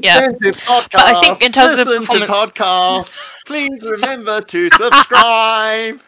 Yeah. 0.01 0.27
But 0.41 0.93
I 0.93 1.21
think 1.21 1.41
in 1.41 1.53
terms 1.53 1.79
of 1.79 1.87
listen 1.87 2.01
to 2.01 2.25
performance- 2.25 2.51
podcast. 2.51 3.21
Please 3.45 3.79
remember 3.81 4.41
to 4.41 4.69
subscribe. 4.83 6.01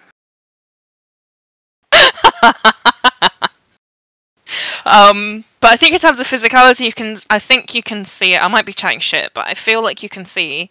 Um, 4.85 5.43
but 5.59 5.71
I 5.71 5.75
think 5.75 5.93
in 5.93 5.99
terms 5.99 6.19
of 6.19 6.27
physicality, 6.27 6.85
you 6.85 6.93
can. 6.93 7.17
I 7.29 7.39
think 7.39 7.75
you 7.75 7.83
can 7.83 8.05
see 8.05 8.33
it. 8.33 8.43
I 8.43 8.47
might 8.47 8.65
be 8.65 8.73
chatting 8.73 8.99
shit, 8.99 9.31
but 9.33 9.47
I 9.47 9.53
feel 9.53 9.83
like 9.83 10.03
you 10.03 10.09
can 10.09 10.25
see 10.25 10.69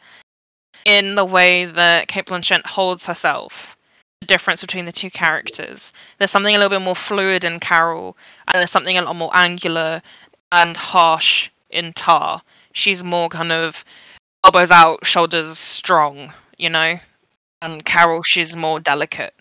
in 0.84 1.14
the 1.14 1.24
way 1.24 1.66
that 1.66 2.08
Cate 2.08 2.26
Blanchett 2.26 2.66
holds 2.66 3.06
herself 3.06 3.76
the 4.20 4.26
difference 4.26 4.60
between 4.60 4.84
the 4.84 4.92
two 4.92 5.10
characters. 5.10 5.92
There's 6.18 6.30
something 6.30 6.54
a 6.54 6.58
little 6.58 6.76
bit 6.76 6.84
more 6.84 6.96
fluid 6.96 7.44
in 7.44 7.60
Carol, 7.60 8.16
and 8.46 8.60
there's 8.60 8.70
something 8.70 8.96
a 8.98 9.02
lot 9.02 9.16
more 9.16 9.30
angular 9.32 10.02
and 10.52 10.76
harsh 10.76 11.50
in 11.70 11.92
Tar. 11.92 12.42
She's 12.72 13.04
more 13.04 13.28
kind 13.28 13.52
of 13.52 13.84
elbows 14.44 14.70
out, 14.70 15.06
shoulders 15.06 15.58
strong, 15.58 16.32
you 16.58 16.70
know. 16.70 16.96
And 17.62 17.84
Carol, 17.84 18.22
she's 18.22 18.56
more 18.56 18.80
delicate. 18.80 19.34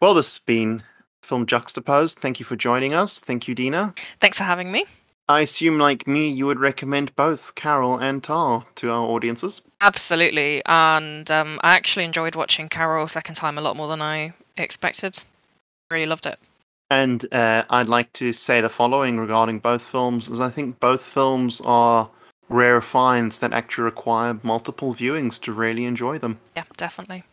well, 0.00 0.14
this 0.14 0.34
has 0.34 0.38
been 0.38 0.82
film 1.24 1.46
juxtaposed. 1.46 2.18
Thank 2.18 2.38
you 2.38 2.46
for 2.46 2.56
joining 2.56 2.94
us. 2.94 3.18
Thank 3.18 3.48
you, 3.48 3.54
Dina. 3.54 3.94
Thanks 4.20 4.38
for 4.38 4.44
having 4.44 4.70
me. 4.70 4.84
I 5.28 5.40
assume, 5.40 5.78
like 5.78 6.06
me, 6.06 6.28
you 6.28 6.46
would 6.46 6.60
recommend 6.60 7.16
both 7.16 7.54
Carol 7.54 7.96
and 7.96 8.22
Tar 8.22 8.66
to 8.76 8.90
our 8.90 9.08
audiences. 9.08 9.62
Absolutely, 9.80 10.62
and 10.66 11.30
um, 11.30 11.58
I 11.62 11.74
actually 11.74 12.04
enjoyed 12.04 12.34
watching 12.34 12.68
Carol 12.68 13.08
second 13.08 13.34
time 13.34 13.56
a 13.56 13.62
lot 13.62 13.76
more 13.76 13.88
than 13.88 14.02
I 14.02 14.34
expected. 14.58 15.22
Really 15.90 16.06
loved 16.06 16.26
it. 16.26 16.38
And 16.90 17.26
uh, 17.32 17.64
I'd 17.70 17.88
like 17.88 18.12
to 18.14 18.34
say 18.34 18.60
the 18.60 18.68
following 18.68 19.18
regarding 19.18 19.60
both 19.60 19.82
films: 19.82 20.28
is 20.28 20.40
I 20.40 20.50
think 20.50 20.78
both 20.78 21.02
films 21.02 21.62
are 21.64 22.10
rare 22.50 22.82
finds 22.82 23.38
that 23.38 23.54
actually 23.54 23.84
require 23.84 24.38
multiple 24.42 24.94
viewings 24.94 25.40
to 25.40 25.52
really 25.52 25.86
enjoy 25.86 26.18
them. 26.18 26.38
Yeah, 26.54 26.64
definitely. 26.76 27.24